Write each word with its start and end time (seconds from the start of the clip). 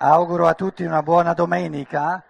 Auguro 0.00 0.46
a 0.46 0.54
tutti 0.54 0.84
una 0.84 1.02
buona 1.02 1.32
domenica. 1.32 2.22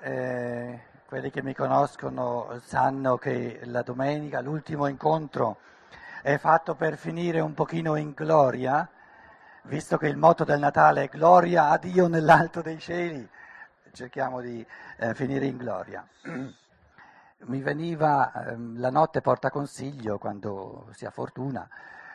Eh, 0.00 0.80
quelli 1.06 1.30
che 1.30 1.42
mi 1.42 1.54
conoscono 1.54 2.60
sanno 2.62 3.16
che 3.16 3.60
la 3.64 3.80
domenica, 3.80 4.42
l'ultimo 4.42 4.86
incontro, 4.86 5.60
è 6.20 6.36
fatto 6.36 6.74
per 6.74 6.98
finire 6.98 7.40
un 7.40 7.54
pochino 7.54 7.96
in 7.96 8.12
gloria, 8.12 8.86
visto 9.62 9.96
che 9.96 10.08
il 10.08 10.18
motto 10.18 10.44
del 10.44 10.58
Natale 10.58 11.04
è 11.04 11.08
gloria 11.08 11.70
a 11.70 11.78
Dio 11.78 12.06
nell'alto 12.06 12.60
dei 12.60 12.78
cieli, 12.78 13.26
cerchiamo 13.92 14.42
di 14.42 14.64
eh, 14.98 15.14
finire 15.14 15.46
in 15.46 15.56
gloria. 15.56 16.06
Mi 17.46 17.62
veniva 17.62 18.30
ehm, 18.30 18.78
la 18.78 18.90
notte 18.90 19.22
porta 19.22 19.48
consiglio 19.48 20.18
quando 20.18 20.88
si 20.90 21.06
ha 21.06 21.10
fortuna, 21.10 21.66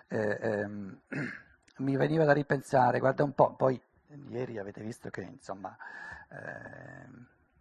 eh, 0.08 0.38
ehm, 0.40 1.00
mi 1.78 1.96
veniva 1.96 2.24
da 2.24 2.34
ripensare, 2.34 3.00
guarda 3.00 3.24
un 3.24 3.34
po', 3.34 3.56
poi 3.56 3.82
Ieri 4.29 4.57
avete 4.57 4.82
visto 4.82 5.09
che 5.09 5.21
insomma, 5.21 5.75
eh, 6.29 7.07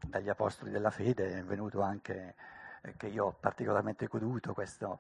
dagli 0.07 0.29
Apostoli 0.29 0.71
della 0.71 0.91
Fede 0.91 1.39
è 1.39 1.43
venuto 1.43 1.83
anche 1.83 2.35
eh, 2.83 2.95
che 2.97 3.07
io 3.09 3.27
ho 3.27 3.37
particolarmente 3.39 4.07
goduto 4.07 4.53
questo 4.53 4.99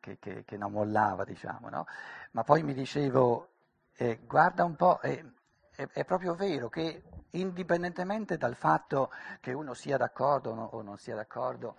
che, 0.00 0.18
che, 0.18 0.44
che 0.44 0.56
non 0.56 0.72
mollava, 0.72 1.24
diciamo, 1.24 1.68
no? 1.68 1.86
ma 2.32 2.44
poi 2.44 2.62
mi 2.62 2.74
dicevo, 2.74 3.48
eh, 3.96 4.20
guarda 4.26 4.64
un 4.64 4.76
po', 4.76 4.98
è, 5.00 5.24
è, 5.74 6.04
proprio 6.04 6.34
vero 6.34 6.68
che 6.68 7.02
indipendentemente 7.30 8.36
dal 8.36 8.54
fatto 8.54 9.10
che 9.40 9.52
uno 9.52 9.74
sia 9.74 9.96
d'accordo 9.96 10.50
o 10.50 10.82
non 10.82 10.96
sia 10.98 11.14
d'accordo, 11.14 11.76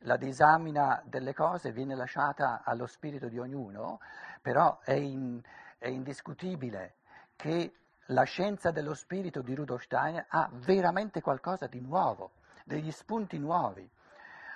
la 0.00 0.16
disamina 0.16 1.02
delle 1.04 1.34
cose 1.34 1.72
viene 1.72 1.94
lasciata 1.94 2.62
allo 2.64 2.86
spirito 2.86 3.28
di 3.28 3.38
ognuno, 3.38 4.00
però 4.40 4.78
è, 4.80 4.92
in, 4.92 5.40
è 5.78 5.88
indiscutibile 5.88 6.96
che 7.34 7.74
la 8.06 8.24
scienza 8.24 8.70
dello 8.70 8.94
spirito 8.94 9.42
di 9.42 9.54
Rudolf 9.54 9.82
Steiner 9.82 10.26
ha 10.28 10.48
veramente 10.52 11.20
qualcosa 11.20 11.66
di 11.66 11.80
nuovo, 11.80 12.32
degli 12.64 12.90
spunti 12.90 13.38
nuovi, 13.38 13.88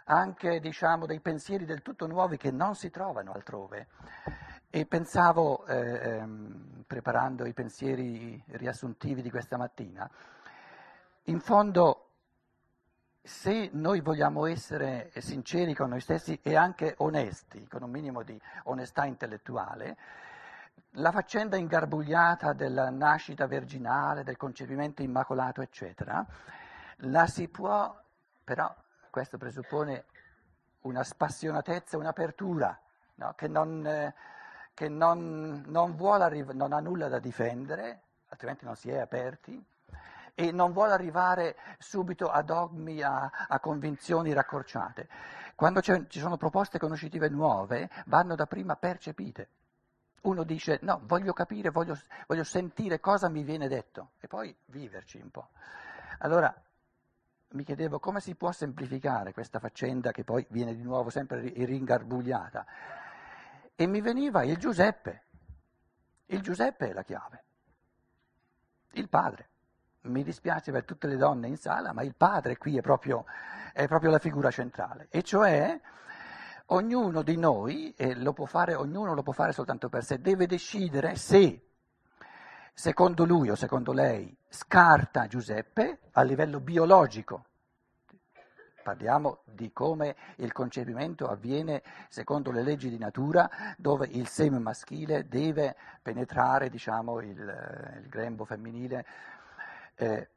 anche 0.05 0.61
diciamo, 0.61 1.06
dei 1.06 1.20
pensieri 1.20 1.64
del 1.64 1.83
tutto 1.83 2.06
nuovi 2.06 2.36
che 2.36 2.50
non 2.50 2.75
si 2.75 2.91
trovano 2.91 3.33
altrove. 3.33 3.88
E 4.70 4.86
pensavo, 4.86 5.66
eh, 5.66 5.77
ehm, 5.77 6.84
preparando 6.86 7.44
i 7.44 7.52
pensieri 7.52 8.41
riassuntivi 8.48 9.22
di 9.22 9.30
questa 9.30 9.56
mattina, 9.56 10.08
in 11.25 11.41
fondo 11.41 12.06
se 13.22 13.69
noi 13.72 14.00
vogliamo 14.00 14.47
essere 14.47 15.10
sinceri 15.19 15.75
con 15.75 15.91
noi 15.91 16.00
stessi 16.00 16.38
e 16.42 16.56
anche 16.56 16.94
onesti, 16.98 17.66
con 17.69 17.82
un 17.82 17.91
minimo 17.91 18.22
di 18.22 18.41
onestà 18.64 19.05
intellettuale, 19.05 19.97
la 20.95 21.12
faccenda 21.12 21.56
ingarbugliata 21.56 22.53
della 22.53 22.91
nascita 22.91 23.47
virginale, 23.47 24.25
del 24.25 24.36
concepimento 24.36 25.03
immacolato, 25.03 25.62
eccetera, 25.62 26.25
la 27.05 27.27
si 27.27 27.48
può, 27.48 27.97
però 28.45 28.75
questo 29.11 29.39
presuppone 29.39 30.05
una 30.83 31.03
spassionatezza, 31.03 31.97
un'apertura, 31.97 32.78
no? 33.17 33.34
che, 33.37 33.48
non, 33.48 33.87
eh, 33.87 34.14
che 34.75 34.89
non, 34.89 35.64
non, 35.67 35.97
arriva, 36.22 36.53
non, 36.53 36.72
ha 36.72 36.81
nulla 36.81 37.09
da 37.09 37.19
difendere, 37.19 38.03
altrimenti 38.28 38.65
non 38.65 38.77
si 38.77 38.91
è 38.91 38.98
aperti, 38.98 39.62
e 40.34 40.53
non 40.53 40.72
vuole 40.72 40.92
arrivare 40.92 41.56
subito 41.78 42.31
a 42.31 42.42
dogmi, 42.42 43.03
a, 43.03 43.31
a 43.48 43.61
convinzioni 43.61 44.33
raccorciate. 44.33 45.09
Quando 45.55 45.83
ci 45.83 46.19
sono 46.19 46.39
proposte 46.39 46.78
conoscitive 46.78 47.28
nuove, 47.28 47.91
vanno 48.06 48.34
da 48.34 48.47
prima 48.47 48.77
percepite. 48.77 49.48
Uno 50.22 50.44
dice 50.44 50.78
no, 50.82 51.00
voglio 51.04 51.32
capire, 51.32 51.70
voglio, 51.70 51.98
voglio 52.26 52.44
sentire 52.44 53.00
cosa 53.00 53.28
mi 53.28 53.42
viene 53.42 53.68
detto 53.68 54.10
e 54.20 54.26
poi 54.26 54.54
viverci 54.66 55.18
un 55.18 55.30
po'. 55.30 55.48
Allora 56.18 56.54
mi 57.52 57.64
chiedevo 57.64 57.98
come 57.98 58.20
si 58.20 58.34
può 58.34 58.52
semplificare 58.52 59.32
questa 59.32 59.58
faccenda 59.58 60.12
che 60.12 60.22
poi 60.22 60.46
viene 60.50 60.74
di 60.74 60.82
nuovo 60.82 61.10
sempre 61.10 61.41
ringarbugliata. 61.41 62.66
E 63.75 63.86
mi 63.86 64.00
veniva 64.00 64.44
il 64.44 64.56
Giuseppe. 64.59 65.22
Il 66.26 66.42
Giuseppe 66.42 66.91
è 66.91 66.92
la 66.92 67.03
chiave. 67.03 67.44
Il 68.92 69.09
padre. 69.09 69.48
Mi 70.03 70.22
dispiace 70.22 70.70
per 70.70 70.84
tutte 70.84 71.06
le 71.06 71.16
donne 71.16 71.48
in 71.48 71.56
sala, 71.56 71.92
ma 71.92 72.03
il 72.03 72.14
padre 72.14 72.56
qui 72.56 72.76
è 72.76 72.80
proprio, 72.80 73.25
è 73.72 73.86
proprio 73.86 74.10
la 74.10 74.19
figura 74.19 74.50
centrale. 74.50 75.09
E 75.10 75.22
cioè 75.22 75.78
ognuno 76.72 77.22
di 77.22 77.36
noi, 77.36 77.94
e 77.97 78.14
lo 78.14 78.32
può 78.32 78.47
fare, 78.47 78.75
ognuno 78.75 79.14
lo 79.14 79.22
può 79.22 79.32
fare 79.32 79.53
soltanto 79.53 79.88
per 79.88 80.04
sé, 80.04 80.20
deve 80.20 80.47
decidere 80.47 81.16
se, 81.16 81.69
secondo 82.75 83.25
lui 83.25 83.50
o 83.50 83.54
secondo 83.54 83.92
lei, 83.92 84.36
scarta 84.48 85.26
Giuseppe 85.26 86.00
a 86.12 86.22
livello 86.22 86.60
biologico. 86.60 87.44
Parliamo 88.82 89.42
di 89.44 89.72
come 89.72 90.16
il 90.36 90.53
concepimento 90.53 91.26
avviene 91.26 91.82
secondo 92.09 92.50
le 92.50 92.62
leggi 92.62 92.88
di 92.88 92.98
natura, 92.98 93.48
dove 93.76 94.06
il 94.10 94.26
seme 94.26 94.59
maschile 94.59 95.28
deve 95.28 95.76
penetrare 96.03 96.70
diciamo, 96.70 97.20
il, 97.20 97.36
il 98.03 98.09
grembo 98.09 98.44
femminile. 98.44 99.06
Eh, 99.97 100.28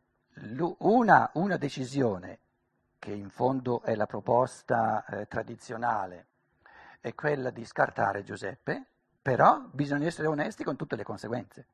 una, 0.79 1.29
una 1.33 1.57
decisione 1.57 2.39
che 3.03 3.12
in 3.12 3.30
fondo 3.30 3.81
è 3.81 3.96
la 3.96 4.06
proposta 4.06 5.03
eh, 5.03 5.28
tradizionale, 5.28 6.28
è 7.02 7.14
quella 7.14 7.50
di 7.50 7.66
scartare 7.66 8.24
Giuseppe, 8.24 8.86
però 9.22 9.59
bisogna 9.59 10.06
essere 10.06 10.30
onesti 10.30 10.64
con 10.64 10.78
tutte 10.78 10.96
le 10.96 11.03
conseguenze. 11.03 11.66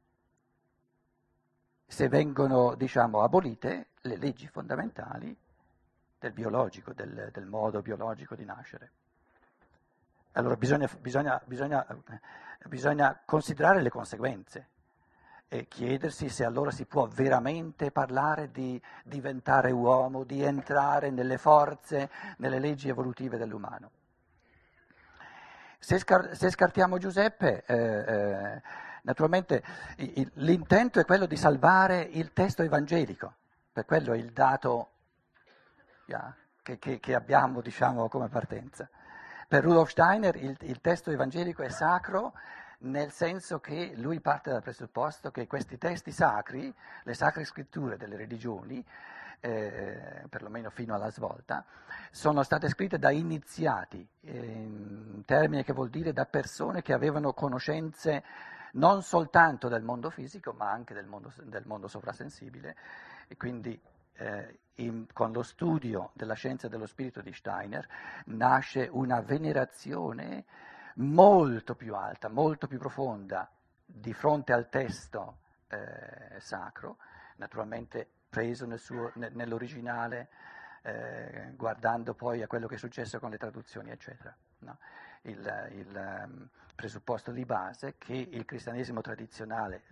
Se 1.86 2.08
vengono, 2.08 2.74
diciamo, 2.74 3.22
abolite 3.22 3.90
le 4.02 4.18
leggi 4.18 4.48
fondamentali 4.48 5.38
del 6.18 6.32
biologico, 6.32 6.94
del, 6.94 7.30
del 7.32 7.46
modo 7.46 7.84
biologico 7.84 8.34
di 8.34 8.46
nascere. 8.46 8.92
Allora 10.32 10.56
bisogna, 10.56 10.90
bisogna, 11.00 11.40
bisogna, 11.46 11.86
bisogna 12.66 13.22
considerare 13.24 13.84
le 13.84 13.90
conseguenze 13.92 14.68
e 15.52 15.68
chiedersi 15.68 16.30
se 16.30 16.46
allora 16.46 16.70
si 16.70 16.86
può 16.86 17.08
veramente 17.08 17.92
parlare 17.92 18.52
di 18.52 18.80
diventare 19.04 19.72
uomo, 19.72 20.24
di 20.24 20.44
entrare 20.44 21.10
nelle 21.10 21.40
forze, 21.40 22.10
nelle 22.38 22.60
leggi 22.60 22.88
evolutive 22.88 23.38
dell'umano. 23.38 23.90
Se, 25.80 25.98
scar- 25.98 26.34
se 26.34 26.52
scartiamo 26.52 27.00
Giuseppe, 27.00 27.64
eh, 27.66 27.76
eh, 27.76 28.62
naturalmente 29.04 29.64
il, 29.98 30.30
l'intento 30.36 31.00
è 31.00 31.06
quello 31.06 31.26
di 31.26 31.36
salvare 31.36 32.02
il 32.02 32.32
testo 32.32 32.62
evangelico, 32.62 33.34
per 33.72 33.86
quello 33.86 34.14
è 34.14 34.18
il 34.18 34.32
dato 34.32 34.92
yeah, 36.06 36.36
che, 36.62 36.78
che, 36.78 37.00
che, 37.00 37.16
abbiamo 37.16 37.62
diciamo, 37.62 38.08
come 38.08 38.28
partenza. 38.28 38.88
Per 39.48 39.64
Rudolf 39.64 39.90
Steiner 39.90 40.36
il, 40.36 40.56
il 40.62 40.80
testo 40.80 41.10
evangelico 41.10 41.64
è 41.64 41.70
sacro 41.70 42.34
nel 42.80 43.12
senso 43.12 43.60
che 43.60 43.94
lui 43.96 44.20
parte 44.20 44.52
dal 44.52 44.62
presupposto 44.62 45.32
che 45.32 45.48
questi 45.48 45.78
testi 45.78 46.12
sacri, 46.12 46.74
le 47.04 47.14
sacre 47.14 47.44
scritture 47.44 47.98
delle 47.98 48.16
religioni, 48.16 48.84
eh, 49.42 50.26
perlomeno 50.30 50.70
fino 50.70 50.94
alla 50.94 51.10
svolta, 51.12 51.66
sono 52.12 52.44
state 52.44 52.70
scritte 52.70 52.98
da 53.00 53.12
iniziati, 53.12 54.06
eh, 54.22 54.70
termine 55.26 55.64
che 55.64 55.74
vuol 55.74 55.90
dire 55.90 56.14
da 56.14 56.26
persone 56.26 56.82
che 56.82 56.94
avevano 56.94 57.34
conoscenze 57.34 58.24
non 58.74 59.02
soltanto 59.02 59.68
del 59.68 59.82
mondo 59.82 60.10
fisico, 60.10 60.54
ma 60.54 60.70
anche 60.70 60.94
del 60.94 61.06
mondo, 61.06 61.32
del 61.44 61.66
mondo 61.66 61.88
sovrasensibile, 61.88 62.76
e 63.28 63.36
quindi 63.36 63.80
eh, 64.14 64.60
in, 64.76 65.08
con 65.12 65.32
lo 65.32 65.44
studio 65.44 66.12
della 66.14 66.36
scienza 66.36 66.68
dello 66.68 66.86
spirito 66.86 67.22
di 67.22 67.34
Steiner 67.34 67.88
nasce 68.26 68.88
una 68.92 69.22
venerazione 69.22 70.46
molto 71.00 71.76
più 71.76 71.96
alta, 71.96 72.30
molto 72.30 72.68
più 72.68 72.78
profonda 72.78 73.50
di 73.86 74.14
fronte 74.14 74.54
al 74.54 74.70
testo 74.70 75.40
eh, 75.68 76.40
sacro, 76.40 76.98
naturalmente 77.38 78.08
preso 78.30 78.66
nel 78.66 78.80
suo, 78.80 79.12
nell'originale, 79.16 80.30
eh, 80.84 81.54
guardando 81.56 82.14
poi 82.14 82.42
a 82.42 82.48
quello 82.48 82.68
che 82.68 82.76
è 82.76 82.78
successo 82.78 83.20
con 83.20 83.30
le 83.30 83.38
traduzioni, 83.38 83.90
eccetera. 83.90 84.36
No? 84.60 84.78
Il, 85.24 85.70
il 85.72 86.24
um, 86.26 86.48
presupposto 86.76 87.32
di 87.32 87.44
base 87.44 87.96
che 87.98 88.14
il 88.14 88.46
cristianesimo 88.46 89.02
tradizionale 89.02 89.84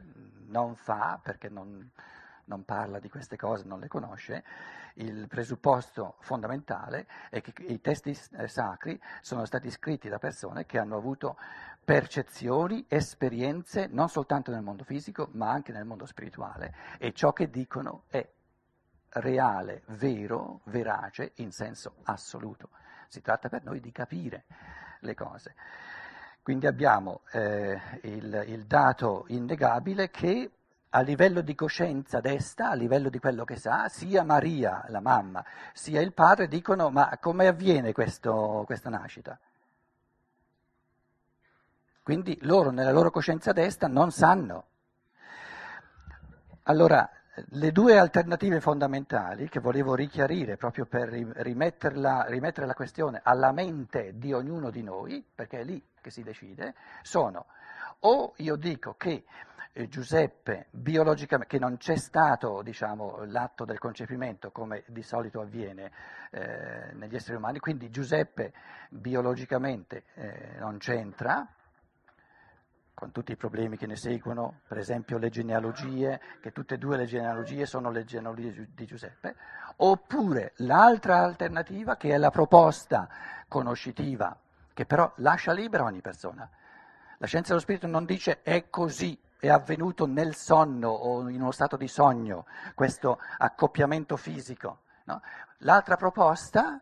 non 0.47 0.75
fa, 0.75 1.19
perché 1.21 1.49
non, 1.49 1.89
non 2.47 2.63
parla 2.65 2.99
di 2.99 3.09
queste 3.09 3.37
cose, 3.37 3.65
non 3.65 3.79
le 3.79 3.87
conosce, 3.87 4.43
il 4.95 5.27
presupposto 5.27 6.15
fondamentale 6.19 7.07
è 7.29 7.41
che 7.41 7.53
i 7.67 7.79
testi 7.79 8.17
eh, 8.37 8.47
sacri 8.47 8.99
sono 9.21 9.45
stati 9.45 9.69
scritti 9.69 10.09
da 10.09 10.17
persone 10.17 10.65
che 10.65 10.77
hanno 10.77 10.97
avuto 10.97 11.37
percezioni, 11.83 12.85
esperienze 12.87 13.87
non 13.89 14.09
soltanto 14.09 14.51
nel 14.51 14.61
mondo 14.61 14.83
fisico 14.83 15.29
ma 15.33 15.51
anche 15.51 15.71
nel 15.71 15.85
mondo 15.85 16.05
spirituale 16.05 16.73
e 16.97 17.13
ciò 17.13 17.31
che 17.31 17.49
dicono 17.49 18.03
è 18.07 18.27
reale, 19.09 19.83
vero, 19.87 20.61
verace 20.65 21.31
in 21.35 21.51
senso 21.51 21.95
assoluto. 22.03 22.69
Si 23.07 23.21
tratta 23.21 23.49
per 23.49 23.63
noi 23.63 23.79
di 23.79 23.91
capire 23.91 24.45
le 25.01 25.13
cose. 25.13 25.55
Quindi 26.41 26.65
abbiamo 26.65 27.21
eh, 27.31 27.79
il, 28.03 28.43
il 28.47 28.65
dato 28.65 29.25
innegabile 29.27 30.09
che 30.09 30.51
a 30.97 31.01
livello 31.01 31.41
di 31.41 31.53
coscienza 31.53 32.19
desta, 32.21 32.71
a 32.71 32.73
livello 32.73 33.09
di 33.09 33.19
quello 33.19 33.45
che 33.45 33.55
sa, 33.55 33.87
sia 33.87 34.23
Maria, 34.23 34.83
la 34.87 34.99
mamma, 34.99 35.45
sia 35.71 36.01
il 36.01 36.11
padre 36.11 36.47
dicono 36.47 36.89
ma 36.89 37.17
come 37.21 37.45
avviene 37.45 37.91
questo, 37.91 38.63
questa 38.65 38.89
nascita? 38.89 39.37
Quindi 42.01 42.35
loro 42.41 42.71
nella 42.71 42.91
loro 42.91 43.11
coscienza 43.11 43.51
desta 43.51 43.87
non 43.87 44.11
sanno. 44.11 44.65
Allora, 46.63 47.07
le 47.49 47.71
due 47.71 47.99
alternative 47.99 48.59
fondamentali 48.59 49.49
che 49.49 49.59
volevo 49.59 49.93
richiarire 49.93 50.57
proprio 50.57 50.87
per 50.87 51.09
rimettere 51.09 51.95
la 51.95 52.73
questione 52.73 53.21
alla 53.23 53.51
mente 53.51 54.17
di 54.17 54.33
ognuno 54.33 54.71
di 54.71 54.81
noi, 54.81 55.23
perché 55.35 55.59
è 55.59 55.63
lì 55.63 55.79
che 56.01 56.09
si 56.09 56.23
decide, 56.23 56.73
sono 57.03 57.45
o 57.99 58.33
io 58.37 58.55
dico 58.55 58.95
che 58.95 59.23
Giuseppe 59.87 60.67
biologicamente, 60.71 61.57
che 61.57 61.63
non 61.63 61.77
c'è 61.77 61.95
stato 61.97 62.61
diciamo, 62.61 63.23
l'atto 63.25 63.63
del 63.65 63.77
concepimento 63.77 64.51
come 64.51 64.83
di 64.87 65.03
solito 65.03 65.41
avviene 65.41 65.91
eh, 66.31 66.93
negli 66.93 67.15
esseri 67.15 67.37
umani, 67.37 67.59
quindi 67.59 67.89
Giuseppe 67.89 68.53
biologicamente 68.89 70.05
eh, 70.15 70.55
non 70.59 70.77
c'entra, 70.77 71.47
con 72.97 73.11
tutti 73.11 73.31
i 73.31 73.35
problemi 73.35 73.77
che 73.77 73.85
ne 73.85 73.95
seguono, 73.95 74.61
per 74.67 74.79
esempio 74.79 75.19
le 75.19 75.29
genealogie, 75.29 76.19
che 76.41 76.51
tutte 76.51 76.73
e 76.73 76.77
due 76.79 76.97
le 76.97 77.05
genealogie 77.05 77.67
sono 77.67 77.91
le 77.91 78.03
genealogie 78.03 78.69
di 78.73 78.85
Giuseppe, 78.87 79.35
oppure 79.75 80.53
l'altra 80.55 81.19
alternativa 81.19 81.95
che 81.95 82.09
è 82.09 82.17
la 82.17 82.31
proposta 82.31 83.07
conoscitiva, 83.47 84.35
che 84.73 84.87
però 84.87 85.13
lascia 85.17 85.51
libera 85.51 85.83
ogni 85.83 86.01
persona. 86.01 86.49
La 87.19 87.27
scienza 87.27 87.49
dello 87.49 87.61
spirito 87.61 87.85
non 87.85 88.05
dice 88.05 88.41
è 88.41 88.67
così, 88.71 89.15
è 89.39 89.49
avvenuto 89.49 90.05
nel 90.05 90.35
sonno 90.35 90.89
o 90.89 91.29
in 91.29 91.41
uno 91.41 91.51
stato 91.51 91.77
di 91.77 91.87
sogno 91.87 92.45
questo 92.73 93.19
accoppiamento 93.37 94.17
fisico. 94.17 94.79
No? 95.05 95.21
L'altra 95.59 95.95
proposta, 95.95 96.81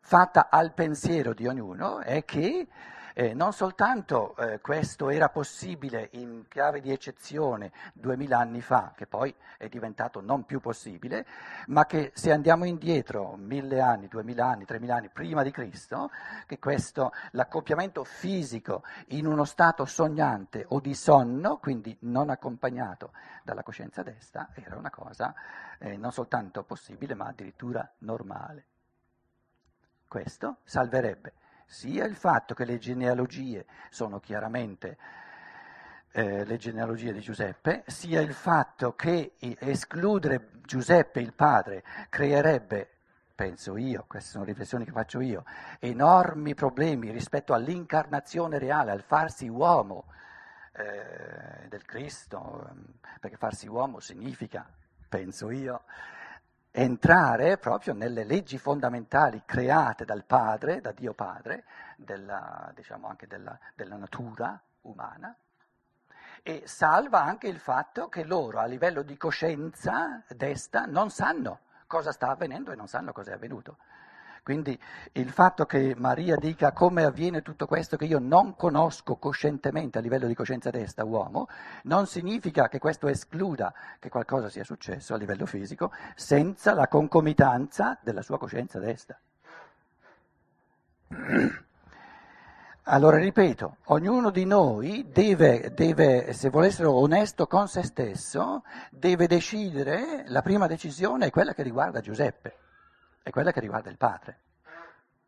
fatta 0.00 0.48
al 0.50 0.72
pensiero 0.72 1.32
di 1.34 1.46
ognuno, 1.46 2.00
è 2.00 2.24
che 2.24 2.68
eh, 3.14 3.34
non 3.34 3.52
soltanto 3.52 4.34
eh, 4.36 4.60
questo 4.60 5.10
era 5.10 5.28
possibile 5.28 6.08
in 6.12 6.46
chiave 6.48 6.80
di 6.80 6.90
eccezione 6.90 7.72
duemila 7.92 8.38
anni 8.38 8.60
fa, 8.60 8.92
che 8.96 9.06
poi 9.06 9.34
è 9.58 9.68
diventato 9.68 10.20
non 10.20 10.44
più 10.44 10.60
possibile, 10.60 11.26
ma 11.66 11.86
che 11.86 12.12
se 12.14 12.32
andiamo 12.32 12.64
indietro 12.64 13.36
mille 13.36 13.80
anni, 13.80 14.08
duemila 14.08 14.46
anni, 14.46 14.64
tremila 14.64 14.96
anni 14.96 15.08
prima 15.08 15.42
di 15.42 15.50
Cristo, 15.50 16.10
che 16.46 16.58
questo, 16.58 17.12
l'accoppiamento 17.32 18.04
fisico 18.04 18.82
in 19.08 19.26
uno 19.26 19.44
stato 19.44 19.84
sognante 19.84 20.64
o 20.68 20.80
di 20.80 20.94
sonno, 20.94 21.58
quindi 21.58 21.96
non 22.00 22.30
accompagnato 22.30 23.12
dalla 23.42 23.62
coscienza 23.62 24.02
destra, 24.02 24.48
era 24.54 24.76
una 24.76 24.90
cosa 24.90 25.34
eh, 25.78 25.96
non 25.96 26.12
soltanto 26.12 26.62
possibile, 26.62 27.14
ma 27.14 27.26
addirittura 27.26 27.88
normale. 27.98 28.66
Questo 30.06 30.58
salverebbe 30.64 31.32
sia 31.72 32.04
il 32.04 32.14
fatto 32.14 32.52
che 32.52 32.66
le 32.66 32.76
genealogie 32.76 33.64
sono 33.88 34.20
chiaramente 34.20 34.98
eh, 36.10 36.44
le 36.44 36.58
genealogie 36.58 37.14
di 37.14 37.20
Giuseppe, 37.20 37.82
sia 37.86 38.20
il 38.20 38.34
fatto 38.34 38.94
che 38.94 39.32
escludere 39.38 40.50
Giuseppe 40.66 41.20
il 41.20 41.32
padre 41.32 41.82
creerebbe, 42.10 42.90
penso 43.34 43.78
io, 43.78 44.04
queste 44.06 44.32
sono 44.32 44.44
riflessioni 44.44 44.84
che 44.84 44.92
faccio 44.92 45.22
io, 45.22 45.44
enormi 45.78 46.54
problemi 46.54 47.10
rispetto 47.10 47.54
all'incarnazione 47.54 48.58
reale, 48.58 48.90
al 48.90 49.02
farsi 49.02 49.48
uomo 49.48 50.04
eh, 50.72 51.68
del 51.68 51.86
Cristo, 51.86 52.68
perché 53.18 53.38
farsi 53.38 53.66
uomo 53.66 53.98
significa, 53.98 54.68
penso 55.08 55.50
io, 55.50 55.84
entrare 56.72 57.58
proprio 57.58 57.92
nelle 57.92 58.24
leggi 58.24 58.56
fondamentali 58.56 59.42
create 59.44 60.06
dal 60.06 60.24
Padre, 60.24 60.80
da 60.80 60.92
Dio 60.92 61.12
Padre, 61.12 61.64
della, 61.96 62.72
diciamo 62.74 63.06
anche 63.06 63.26
della, 63.26 63.56
della 63.74 63.96
natura 63.96 64.60
umana, 64.82 65.36
e 66.42 66.62
salva 66.64 67.22
anche 67.22 67.46
il 67.46 67.58
fatto 67.58 68.08
che 68.08 68.24
loro 68.24 68.58
a 68.58 68.64
livello 68.64 69.02
di 69.02 69.16
coscienza 69.16 70.22
desta 70.28 70.86
non 70.86 71.10
sanno 71.10 71.60
cosa 71.86 72.10
sta 72.10 72.30
avvenendo 72.30 72.72
e 72.72 72.74
non 72.74 72.88
sanno 72.88 73.12
cosa 73.12 73.32
è 73.32 73.34
avvenuto. 73.34 73.76
Quindi 74.42 74.76
il 75.12 75.30
fatto 75.30 75.66
che 75.66 75.94
Maria 75.96 76.34
dica 76.34 76.72
come 76.72 77.04
avviene 77.04 77.42
tutto 77.42 77.66
questo 77.66 77.96
che 77.96 78.06
io 78.06 78.18
non 78.18 78.56
conosco 78.56 79.14
coscientemente 79.14 79.98
a 79.98 80.00
livello 80.00 80.26
di 80.26 80.34
coscienza 80.34 80.70
destra, 80.70 81.04
uomo, 81.04 81.46
non 81.84 82.08
significa 82.08 82.68
che 82.68 82.80
questo 82.80 83.06
escluda 83.06 83.72
che 84.00 84.08
qualcosa 84.08 84.48
sia 84.48 84.64
successo 84.64 85.14
a 85.14 85.16
livello 85.16 85.46
fisico 85.46 85.92
senza 86.16 86.74
la 86.74 86.88
concomitanza 86.88 87.96
della 88.02 88.22
sua 88.22 88.36
coscienza 88.38 88.80
destra. 88.80 89.16
Allora 92.86 93.18
ripeto, 93.18 93.76
ognuno 93.86 94.30
di 94.30 94.44
noi 94.44 95.08
deve, 95.12 95.72
deve, 95.72 96.32
se 96.32 96.50
vuole 96.50 96.66
essere 96.66 96.88
onesto 96.88 97.46
con 97.46 97.68
se 97.68 97.84
stesso, 97.84 98.64
deve 98.90 99.28
decidere, 99.28 100.24
la 100.26 100.42
prima 100.42 100.66
decisione 100.66 101.26
è 101.26 101.30
quella 101.30 101.54
che 101.54 101.62
riguarda 101.62 102.00
Giuseppe 102.00 102.56
è 103.22 103.30
quella 103.30 103.52
che 103.52 103.60
riguarda 103.60 103.90
il 103.90 103.96
padre. 103.96 104.38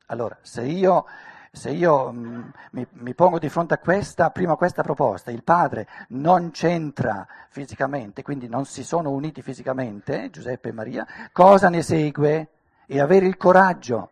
Allora, 0.06 0.36
se 0.42 0.62
io, 0.62 1.06
se 1.50 1.70
io 1.70 2.12
mh, 2.12 2.18
mm, 2.18 2.42
mi, 2.72 2.86
mi, 2.90 3.14
pongo 3.14 3.38
di 3.38 3.48
fronte 3.48 3.74
a 3.74 3.78
questa, 3.78 4.30
prima 4.30 4.56
questa 4.56 4.82
proposta, 4.82 5.30
il 5.30 5.42
padre 5.42 5.88
non 6.08 6.50
c'entra 6.50 7.26
fisicamente, 7.48 8.22
quindi 8.22 8.48
non 8.48 8.66
si 8.66 8.84
sono 8.84 9.10
uniti 9.10 9.40
fisicamente, 9.40 10.28
Giuseppe 10.30 10.68
e 10.68 10.72
Maria, 10.72 11.06
cosa 11.32 11.68
ne 11.68 11.82
segue? 11.82 12.48
E 12.86 13.00
avere 13.00 13.26
il 13.26 13.38
coraggio. 13.38 14.10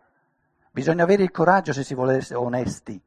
Bisogna 0.70 1.02
avere 1.02 1.22
il 1.22 1.30
coraggio 1.30 1.74
se 1.74 1.84
si 1.84 1.94
vuole 1.94 2.16
essere 2.16 2.38
onesti. 2.38 3.00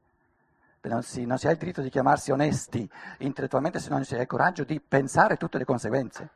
Non 0.82 1.02
si, 1.02 1.26
non 1.26 1.40
si 1.40 1.48
ha 1.48 1.52
il 1.52 1.58
diritto 1.58 1.82
di 1.82 1.90
chiamarsi 1.90 2.30
onesti 2.30 2.88
intellettualmente 3.20 3.80
se 3.80 3.90
non 3.90 4.04
si 4.04 4.14
ha 4.14 4.22
il 4.22 4.28
coraggio 4.28 4.64
di 4.64 4.80
pensare 4.80 5.36
tutte 5.36 5.58
le 5.58 5.66
conseguenze. 5.66 6.30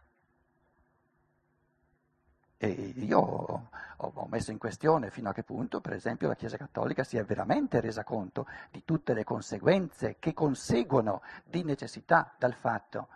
E 2.58 2.68
io 2.68 3.70
ho 4.02 4.28
messo 4.30 4.52
in 4.52 4.58
questione 4.58 5.10
fino 5.10 5.30
a 5.30 5.34
che 5.34 5.44
punto, 5.44 5.82
per 5.82 5.94
esempio, 5.94 6.28
la 6.28 6.36
Chiesa 6.36 6.58
Cattolica 6.58 7.04
si 7.04 7.18
è 7.18 7.24
veramente 7.24 7.82
resa 7.82 8.04
conto 8.04 8.48
di 8.72 8.84
tutte 8.86 9.14
le 9.14 9.24
conseguenze 9.24 10.16
che 10.20 10.34
conseguono 10.34 11.22
di 11.44 11.64
necessità 11.64 12.32
dal 12.38 12.54
fatto 12.54 13.08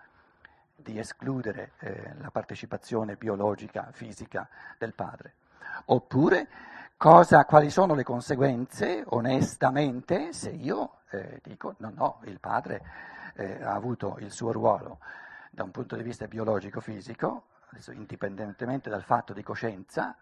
di 0.76 1.00
escludere 1.00 1.72
eh, 1.80 2.14
la 2.20 2.30
partecipazione 2.32 3.16
biologica, 3.16 3.90
fisica 3.92 4.50
del 4.78 4.94
padre. 4.94 5.36
Oppure 5.86 6.48
cosa, 6.98 7.46
quali 7.46 7.70
sono 7.70 7.96
le 7.96 8.04
conseguenze, 8.04 9.04
onestamente, 9.08 10.34
se 10.34 10.50
io 10.50 11.00
eh, 11.12 11.40
dico 11.42 11.76
no, 11.78 11.92
no, 11.96 12.20
il 12.26 12.40
padre 12.40 12.84
eh, 13.36 13.64
ha 13.64 13.74
avuto 13.74 14.18
il 14.20 14.32
suo 14.32 14.52
ruolo 14.52 15.00
da 15.50 15.64
un 15.64 15.72
punto 15.72 15.96
di 15.96 16.04
vista 16.04 16.28
biologico-fisico, 16.28 17.44
indipendentemente 17.92 18.90
dal 18.90 19.04
fatto 19.04 19.34
di 19.34 19.44
coscienza, 19.44 20.16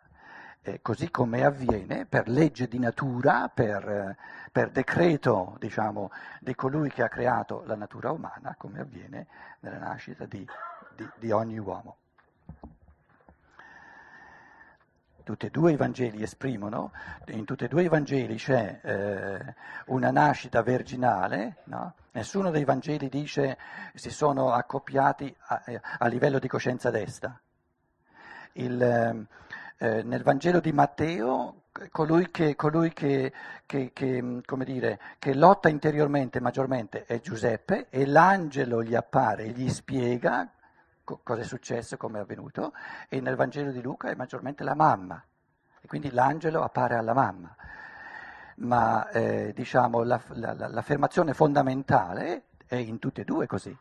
eh, 0.63 0.80
così 0.82 1.10
come 1.10 1.44
avviene 1.44 2.06
per 2.06 2.27
legge 2.27 2.68
di 2.68 2.77
natura, 2.77 3.50
per, 3.53 3.88
eh, 3.88 4.18
per 4.51 4.70
decreto 4.70 5.56
diciamo, 5.60 6.12
di 6.39 6.53
colui 6.56 6.89
che 6.89 7.01
ha 7.01 7.10
creato 7.10 7.63
la 7.65 7.75
natura 7.75 8.12
umana, 8.12 8.56
come 8.58 8.80
avviene 8.80 9.27
nella 9.62 9.80
nascita 9.80 10.25
di, 10.25 10.46
di, 10.96 11.10
di 11.18 11.32
ogni 11.32 11.58
uomo. 11.58 11.98
Tutti 15.24 15.46
e 15.46 15.50
due 15.50 15.72
i 15.72 15.75
Vangeli 15.75 16.24
esprimono, 16.24 16.91
in 17.27 17.46
tutti 17.46 17.63
e 17.63 17.68
due 17.68 17.84
i 17.84 17.88
Vangeli 17.88 18.36
c'è 18.36 18.80
eh, 18.82 19.56
una 19.86 20.12
nascita 20.12 20.62
virginale, 20.62 21.58
no? 21.65 21.94
nessuno 22.12 22.50
dei 22.50 22.65
Vangeli 22.65 23.08
dice 23.08 23.58
si 23.94 24.10
sono 24.10 24.51
accoppiati 24.51 25.34
a, 25.48 25.63
a 26.00 26.08
livello 26.08 26.39
di 26.39 26.48
coscienza 26.48 26.89
destra. 26.89 27.39
Il, 28.53 29.27
eh, 29.81 30.03
nel 30.03 30.21
Vangelo 30.21 30.59
di 30.59 30.71
Matteo 30.71 31.63
colui, 31.89 32.29
che, 32.29 32.55
colui 32.55 32.93
che, 32.93 33.33
che, 33.65 33.89
che, 33.93 34.41
dire, 34.63 35.00
che, 35.17 35.33
lotta 35.33 35.69
interiormente 35.69 36.39
maggiormente 36.39 37.05
è 37.05 37.19
Giuseppe 37.19 37.88
e 37.89 38.05
l'angelo 38.05 38.83
gli 38.83 38.93
appare, 38.93 39.50
gli 39.50 39.67
spiega 39.69 40.47
co- 41.03 41.21
cosa 41.23 41.41
è 41.41 41.43
successo, 41.45 41.97
come 41.97 42.19
è 42.19 42.21
avvenuto, 42.21 42.73
e 43.09 43.21
nel 43.21 43.35
Vangelo 43.35 43.71
di 43.71 43.81
Luca 43.81 44.09
è 44.09 44.15
maggiormente 44.15 44.63
la 44.63 44.75
mamma, 44.75 45.19
e 45.81 45.88
quindi 45.88 46.11
l'angelo 46.11 46.61
appare 46.61 46.93
alla 46.95 47.13
mamma. 47.13 47.55
Ma 48.57 49.09
eh, 49.09 49.51
diciamo, 49.55 50.03
la, 50.03 50.21
la, 50.33 50.67
l'affermazione 50.67 51.33
fondamentale 51.33 52.43
è 52.67 52.75
in 52.75 53.00
tutte 53.00 53.21
e 53.21 53.25
due 53.25 53.47
così. 53.47 53.75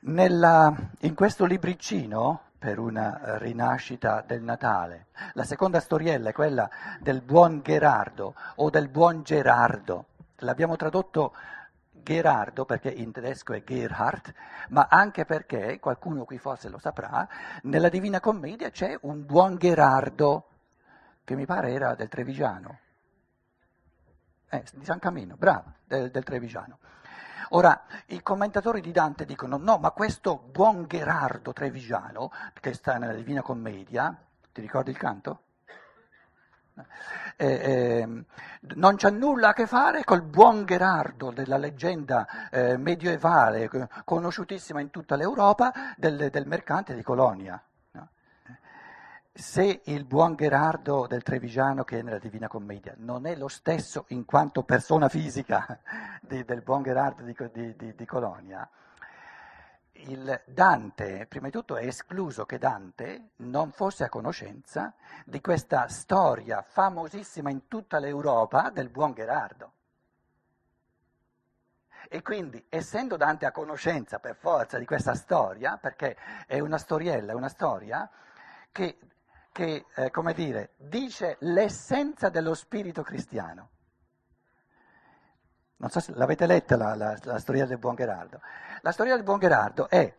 Nella, 0.00 0.76
in 1.00 1.14
questo 1.14 1.46
libricino, 1.46 2.45
per 2.66 2.80
una 2.80 3.38
rinascita 3.38 4.24
del 4.26 4.42
Natale, 4.42 5.06
la 5.34 5.44
seconda 5.44 5.78
storiella 5.78 6.30
è 6.30 6.32
quella 6.32 6.68
del 6.98 7.22
buon 7.22 7.62
Gerardo 7.62 8.34
o 8.56 8.70
del 8.70 8.88
buon 8.88 9.22
Gerardo. 9.22 10.06
L'abbiamo 10.38 10.74
tradotto 10.74 11.32
Gerardo, 11.92 12.64
perché 12.64 12.88
in 12.88 13.12
tedesco 13.12 13.52
è 13.52 13.62
Gerhard, 13.62 14.34
ma 14.70 14.88
anche 14.90 15.24
perché, 15.24 15.78
qualcuno 15.78 16.24
qui 16.24 16.38
forse 16.38 16.68
lo 16.68 16.78
saprà, 16.78 17.28
nella 17.62 17.88
Divina 17.88 18.18
Commedia 18.18 18.70
c'è 18.70 18.98
un 19.02 19.24
buon 19.24 19.58
Gerardo, 19.58 20.48
che 21.22 21.36
mi 21.36 21.46
pare 21.46 21.70
era 21.70 21.94
del 21.94 22.08
Trevigiano, 22.08 22.78
eh, 24.48 24.64
di 24.72 24.84
San 24.84 24.98
Camino, 24.98 25.36
bravo, 25.36 25.72
del, 25.84 26.10
del 26.10 26.24
Trevigiano. 26.24 26.78
Ora, 27.50 27.84
i 28.06 28.22
commentatori 28.22 28.80
di 28.80 28.92
Dante 28.92 29.24
dicono 29.24 29.56
no, 29.56 29.78
ma 29.78 29.90
questo 29.90 30.36
buon 30.36 30.86
Gerardo 30.86 31.52
trevigiano, 31.52 32.30
che 32.60 32.74
sta 32.74 32.98
nella 32.98 33.12
Divina 33.12 33.42
Commedia, 33.42 34.16
ti 34.52 34.60
ricordi 34.60 34.90
il 34.90 34.96
canto? 34.96 35.40
Eh, 37.36 37.46
eh, 37.46 38.24
non 38.74 38.96
c'ha 38.96 39.10
nulla 39.10 39.48
a 39.48 39.52
che 39.52 39.66
fare 39.66 40.04
col 40.04 40.22
buon 40.22 40.66
Gerardo 40.66 41.30
della 41.30 41.56
leggenda 41.56 42.48
eh, 42.50 42.76
medievale, 42.76 43.70
conosciutissima 44.04 44.80
in 44.80 44.90
tutta 44.90 45.16
l'Europa, 45.16 45.72
del, 45.96 46.28
del 46.30 46.46
mercante 46.46 46.94
di 46.94 47.02
Colonia 47.02 47.62
se 49.36 49.82
il 49.84 50.04
buon 50.04 50.34
Gerardo 50.34 51.06
del 51.06 51.22
Trevigiano 51.22 51.84
che 51.84 51.98
è 51.98 52.02
nella 52.02 52.18
Divina 52.18 52.48
Commedia 52.48 52.94
non 52.96 53.26
è 53.26 53.36
lo 53.36 53.48
stesso 53.48 54.06
in 54.08 54.24
quanto 54.24 54.62
persona 54.62 55.10
fisica 55.10 55.78
di, 56.22 56.42
del 56.44 56.62
buon 56.62 56.82
Gerardo 56.82 57.22
di, 57.22 57.76
di, 57.76 57.94
di, 57.94 58.06
Colonia, 58.06 58.66
il 59.92 60.42
Dante, 60.46 61.26
prima 61.28 61.46
di 61.46 61.52
tutto 61.52 61.76
è 61.76 61.84
escluso 61.84 62.46
che 62.46 62.56
Dante 62.56 63.32
non 63.36 63.72
fosse 63.72 64.04
a 64.04 64.08
conoscenza 64.08 64.94
di 65.26 65.42
questa 65.42 65.86
storia 65.88 66.62
famosissima 66.62 67.50
in 67.50 67.68
tutta 67.68 67.98
l'Europa 67.98 68.70
del 68.70 68.88
buon 68.88 69.12
Gerardo. 69.12 69.72
E 72.08 72.22
quindi, 72.22 72.64
essendo 72.70 73.16
Dante 73.16 73.44
a 73.44 73.52
conoscenza 73.52 74.18
per 74.18 74.36
forza 74.36 74.78
di 74.78 74.86
questa 74.86 75.14
storia, 75.14 75.76
perché 75.76 76.16
è 76.46 76.58
una 76.60 76.78
storiella, 76.78 77.32
è 77.32 77.34
una 77.34 77.48
storia 77.48 78.08
che 78.70 78.98
che, 79.56 79.86
eh, 79.94 80.10
come 80.10 80.34
dire, 80.34 80.72
dice 80.76 81.38
l'essenza 81.40 82.28
dello 82.28 82.52
spirito 82.52 83.02
cristiano. 83.02 83.70
Non 85.78 85.88
so 85.88 85.98
se 85.98 86.12
l'avete 86.14 86.44
letta 86.44 86.76
la, 86.76 86.94
la, 86.94 87.16
la 87.22 87.38
storia 87.38 87.64
del 87.64 87.78
buon 87.78 87.94
Gerardo. 87.94 88.42
La 88.82 88.92
storia 88.92 89.14
del 89.14 89.24
buon 89.24 89.38
Gerardo 89.38 89.88
è, 89.88 90.14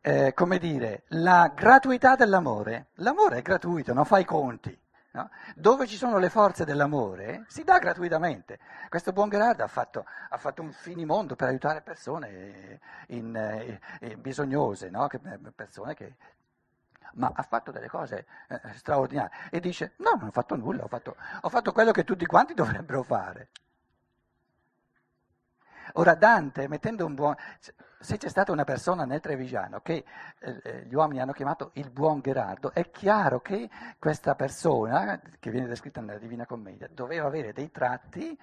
eh, 0.00 0.32
come 0.34 0.58
dire, 0.58 1.02
la 1.08 1.50
gratuità 1.52 2.14
dell'amore. 2.14 2.90
L'amore 2.98 3.38
è 3.38 3.42
gratuito, 3.42 3.92
non 3.92 4.04
fa 4.04 4.20
i 4.20 4.24
conti. 4.24 4.80
No? 5.14 5.30
Dove 5.56 5.88
ci 5.88 5.96
sono 5.96 6.18
le 6.18 6.28
forze 6.28 6.64
dell'amore 6.64 7.46
si 7.48 7.64
dà 7.64 7.78
gratuitamente. 7.80 8.60
Questo 8.88 9.12
buon 9.12 9.30
Gerardo 9.30 9.64
ha 9.64 9.68
fatto, 9.68 10.04
ha 10.28 10.38
fatto 10.38 10.62
un 10.62 10.70
finimondo 10.70 11.34
per 11.34 11.48
aiutare 11.48 11.82
persone 11.82 12.78
in, 13.08 13.18
in, 13.18 13.36
eh, 13.36 13.80
in 14.12 14.20
bisognose, 14.20 14.90
no? 14.90 15.08
che, 15.08 15.18
persone 15.54 15.94
che 15.94 16.14
ma 17.14 17.32
ha 17.34 17.42
fatto 17.42 17.70
delle 17.70 17.88
cose 17.88 18.26
eh, 18.48 18.60
straordinarie. 18.74 19.30
E 19.50 19.60
dice, 19.60 19.92
no, 19.98 20.12
non 20.18 20.28
ho 20.28 20.32
fatto 20.32 20.56
nulla, 20.56 20.84
ho 20.84 20.88
fatto, 20.88 21.16
ho 21.40 21.48
fatto 21.48 21.72
quello 21.72 21.92
che 21.92 22.04
tutti 22.04 22.26
quanti 22.26 22.54
dovrebbero 22.54 23.02
fare. 23.02 23.48
Ora 25.94 26.14
Dante, 26.14 26.66
mettendo 26.68 27.06
un 27.06 27.14
buon... 27.14 27.36
Se 27.98 28.18
c'è 28.18 28.28
stata 28.28 28.52
una 28.52 28.64
persona 28.64 29.04
nel 29.04 29.20
Trevigiano 29.20 29.80
che 29.80 30.04
eh, 30.40 30.60
eh, 30.62 30.84
gli 30.86 30.94
uomini 30.94 31.20
hanno 31.20 31.32
chiamato 31.32 31.70
il 31.74 31.88
buon 31.90 32.20
Gerardo, 32.20 32.72
è 32.72 32.90
chiaro 32.90 33.40
che 33.40 33.70
questa 33.98 34.34
persona, 34.34 35.20
che 35.38 35.50
viene 35.50 35.66
descritta 35.66 36.00
nella 36.00 36.18
Divina 36.18 36.44
Commedia, 36.44 36.88
doveva 36.92 37.28
avere 37.28 37.52
dei 37.52 37.70
tratti, 37.70 38.38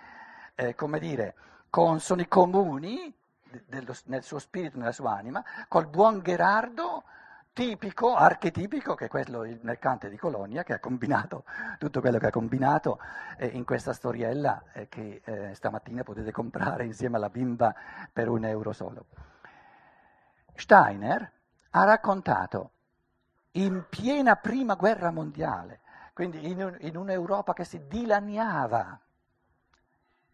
eh, 0.55 0.73
come 0.73 0.97
dire, 0.97 1.35
consoni 1.69 2.27
comuni 2.27 3.13
nel 4.05 4.23
suo 4.23 4.39
spirito, 4.39 4.77
nella 4.77 4.91
sua 4.91 5.15
anima, 5.15 5.43
col 5.67 5.87
buon 5.87 6.21
Gerardo 6.23 7.03
tipico, 7.53 8.15
archetipico, 8.15 8.95
che 8.95 9.05
è 9.05 9.07
quello 9.07 9.43
il 9.43 9.59
mercante 9.63 10.09
di 10.09 10.17
Colonia, 10.17 10.63
che 10.63 10.73
ha 10.73 10.79
combinato 10.79 11.43
tutto 11.77 11.99
quello 11.99 12.17
che 12.17 12.27
ha 12.27 12.31
combinato 12.31 12.99
eh, 13.37 13.47
in 13.47 13.65
questa 13.65 13.93
storiella 13.93 14.63
eh, 14.73 14.87
che 14.87 15.21
eh, 15.23 15.53
stamattina 15.53 16.03
potete 16.03 16.31
comprare 16.31 16.85
insieme 16.85 17.17
alla 17.17 17.29
bimba 17.29 17.75
per 18.11 18.29
un 18.29 18.45
euro 18.45 18.71
solo. 18.71 19.05
Steiner 20.53 21.31
ha 21.71 21.83
raccontato 21.83 22.71
in 23.51 23.85
piena 23.89 24.35
prima 24.35 24.75
guerra 24.75 25.11
mondiale, 25.11 25.81
quindi 26.13 26.49
in, 26.49 26.77
in 26.81 26.95
un'Europa 26.95 27.53
che 27.53 27.63
si 27.63 27.85
dilaniava 27.87 28.99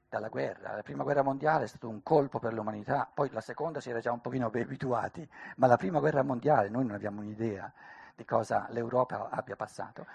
dalla 0.10 0.30
guerra. 0.30 0.76
La 0.76 0.84
prima 0.84 1.04
guerra 1.04 1.22
mondiale 1.22 1.66
è 1.66 1.68
stato 1.68 1.88
un 1.88 2.02
colpo 2.04 2.40
per 2.40 2.54
l'umanità, 2.54 3.10
poi 3.14 3.30
la 3.32 3.42
seconda 3.42 3.80
si 3.80 3.90
era 3.90 4.00
già 4.00 4.12
un 4.12 4.22
pochino 4.22 4.48
abituati, 4.48 5.28
ma 5.58 5.68
la 5.68 5.78
prima 5.78 6.00
guerra 6.00 6.24
mondiale 6.24 6.70
noi 6.70 6.86
non 6.86 6.96
abbiamo 6.96 7.22
un'idea 7.22 7.72
di 8.16 8.26
cosa 8.26 8.68
l'Europa 8.70 9.30
abbia 9.30 9.56
passato. 9.56 10.06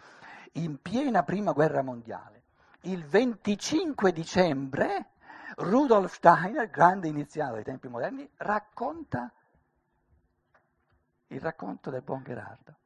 In 0.53 0.81
piena 0.83 1.23
prima 1.23 1.53
guerra 1.53 1.83
mondiale, 1.83 2.43
il 2.83 3.05
25 3.05 4.13
dicembre, 4.13 5.11
Rudolf 5.57 6.15
Steiner, 6.15 6.69
grande 6.69 7.09
iniziato 7.09 7.55
dei 7.55 7.65
tempi 7.65 7.89
moderni, 7.89 8.29
racconta 8.39 9.33
il 11.29 11.41
racconto 11.41 11.91
del 11.91 12.03
buon 12.03 12.23
Gerardo. 12.25 12.77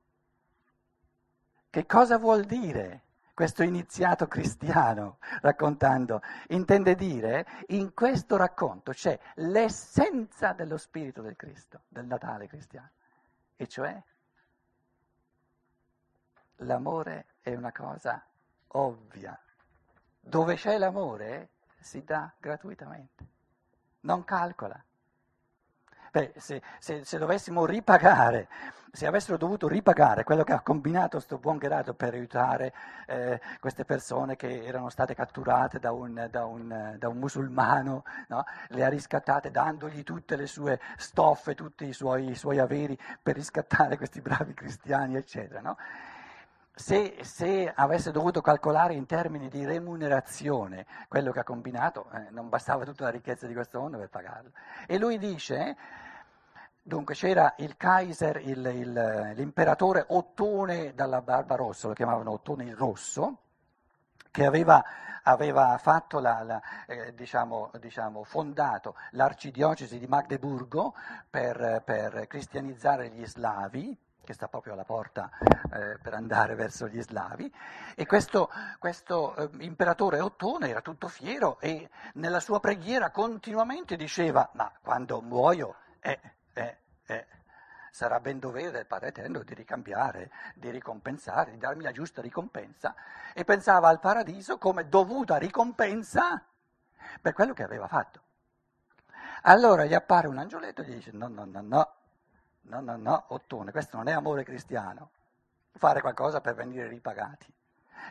Che 1.71 1.87
cosa 1.87 2.19
vuol 2.19 2.45
dire 2.45 3.06
questo 3.37 3.62
iniziato 3.62 4.26
cristiano 4.28 5.19
raccontando, 5.43 6.23
intende 6.49 6.95
dire 6.95 7.47
in 7.69 7.93
questo 7.93 8.38
racconto 8.38 8.93
c'è 8.93 9.21
l'essenza 9.35 10.55
dello 10.55 10.78
spirito 10.78 11.21
del 11.21 11.37
Cristo, 11.37 11.83
del 11.87 12.07
Natale 12.07 12.47
cristiano, 12.47 12.88
e 13.55 13.69
cioè 13.69 14.02
l'amore 16.61 17.26
è 17.43 17.55
una 17.55 17.73
cosa 17.73 18.25
ovvia. 18.69 19.38
Dove 20.19 20.55
c'è 20.55 20.78
l'amore 20.78 21.50
si 21.78 22.02
dà 22.05 22.33
gratuitamente, 22.38 23.26
non 24.00 24.25
calcola. 24.25 24.83
Beh, 26.16 26.32
se, 26.38 26.62
se, 26.78 27.04
se, 27.04 27.18
dovessimo 27.18 27.66
ripagare, 27.66 28.49
se 28.90 29.06
avessero 29.06 29.37
dovuto 29.37 29.68
ripagare 29.68 30.25
quello 30.25 30.44
che 30.44 30.54
ha 30.54 30.62
combinato 30.62 31.18
questo 31.18 31.37
buon 31.37 31.58
Gerardo 31.58 31.92
per 31.92 32.14
aiutare 32.14 32.73
eh, 33.06 33.38
queste 33.61 33.85
persone 33.85 34.35
che 34.35 34.64
erano 34.64 34.88
state 34.88 35.14
catturate 35.14 35.78
da 35.78 35.92
un, 35.92 36.26
da 36.30 36.46
un, 36.46 36.96
da 36.99 37.08
un 37.08 37.18
musulmano, 37.18 38.04
no? 38.28 38.44
le 38.68 38.82
ha 38.82 38.88
riscattate 38.88 39.50
dandogli 39.50 40.02
tutte 40.04 40.37
le 40.37 40.46
sue 40.46 40.80
stoffe, 40.96 41.54
tutti 41.54 41.85
i 41.85 41.92
suoi, 41.92 42.30
i 42.30 42.35
suoi 42.35 42.61
averi 42.61 42.99
per 43.23 43.35
riscattare 43.35 43.99
questi 43.99 44.23
bravi 44.23 44.54
cristiani, 44.54 45.16
eccetera. 45.16 45.61
No? 45.61 45.76
Se, 46.78 47.16
se, 47.23 47.73
avesse 47.75 48.12
dovuto 48.12 48.42
calcolare 48.42 48.92
in 48.92 49.06
termini 49.06 49.49
di 49.49 49.64
remunerazione 49.64 50.85
quello 51.09 51.33
che 51.33 51.40
ha 51.40 51.45
combinato, 51.45 52.11
eh, 52.12 52.26
non 52.30 52.50
bastava 52.50 52.85
tutta 52.85 53.04
la 53.04 53.11
ricchezza 53.11 53.47
di 53.47 53.54
questo 53.54 53.80
mondo 53.80 53.97
per 53.97 54.11
pagarlo. 54.11 54.50
E 54.87 54.99
lui 54.99 55.16
dice 55.16 55.76
Dunque 56.87 57.16
c'era 57.16 57.54
il 57.59 57.76
Kaiser, 57.76 58.37
il, 58.37 58.64
il, 58.64 59.33
l'imperatore 59.35 60.04
Ottone 60.06 60.95
dalla 60.95 61.21
Barba 61.21 61.56
Rossa, 61.56 61.88
lo 61.88 61.95
chiamavano 61.95 62.30
Ottone 62.30 62.62
il 62.62 62.76
Rosso, 62.76 63.38
che 64.30 64.45
aveva, 64.45 64.85
aveva 65.25 65.80
la, 65.83 66.42
la, 66.45 66.62
eh, 66.87 67.12
diciamo, 67.12 67.73
diciamo, 67.80 68.23
fondato 68.23 68.95
l'arcidiocesi 69.11 69.99
di 69.99 70.06
Magdeburgo 70.06 70.95
per, 71.28 71.83
per, 71.85 72.28
cristianizzare 72.28 73.09
gli 73.09 73.26
slavi, 73.26 73.99
che 74.26 74.35
sta 74.35 74.49
proprio 74.49 74.75
alla 74.75 74.85
porta 74.85 75.30
eh, 75.73 75.99
per 76.02 76.12
andare 76.12 76.54
verso 76.59 76.88
gli 76.88 77.00
slavi, 77.00 77.50
e 77.95 78.04
questo, 78.04 78.50
questo 78.78 79.35
eh, 79.37 79.64
imperatore 79.64 80.21
Ottone 80.21 80.68
era 80.68 80.83
tutto 80.83 81.09
fiero 81.09 81.59
e 81.61 81.88
nella 82.14 82.40
sua 82.40 82.61
preghiera 82.61 83.11
continuamente 83.11 83.97
diceva, 83.97 84.50
ma 84.52 84.71
quando 84.83 85.23
muoio... 85.23 85.76
Eh, 86.00 86.21
eh, 86.52 86.76
eh, 87.06 87.26
sarà 87.90 88.21
ben 88.21 88.38
dovere 88.38 88.71
del 88.71 88.87
Padre 88.87 89.09
Eterno 89.09 89.42
di 89.42 89.54
ricambiare, 89.54 90.30
di 90.54 90.71
ricompensare, 90.71 91.52
di 91.52 91.59
darmi 91.59 91.83
la 91.83 91.92
giusta 91.92 92.21
ricompensa. 92.21 92.95
E 93.33 93.45
pensava 93.45 93.88
al 93.88 94.00
paradiso 94.00 94.59
come 94.59 94.88
dovuta 94.88 95.38
ricompensa 95.38 96.45
per 97.23 97.33
quello 97.33 97.54
che 97.54 97.62
aveva 97.62 97.87
fatto. 97.88 98.21
Allora 99.42 99.85
gli 99.87 99.95
appare 99.95 100.26
un 100.26 100.37
angioletto 100.37 100.83
e 100.83 100.85
gli 100.85 100.95
dice: 100.95 101.11
No, 101.12 101.28
no, 101.28 101.45
no, 101.45 101.61
no, 101.62 101.95
no, 102.68 102.80
no, 102.80 102.96
no, 102.96 103.25
Ottone, 103.28 103.70
questo 103.70 103.96
non 103.96 104.08
è 104.08 104.12
amore 104.12 104.44
cristiano. 104.44 105.11
Fare 105.73 106.00
qualcosa 106.00 106.40
per 106.40 106.54
venire 106.54 106.88
ripagati, 106.88 107.52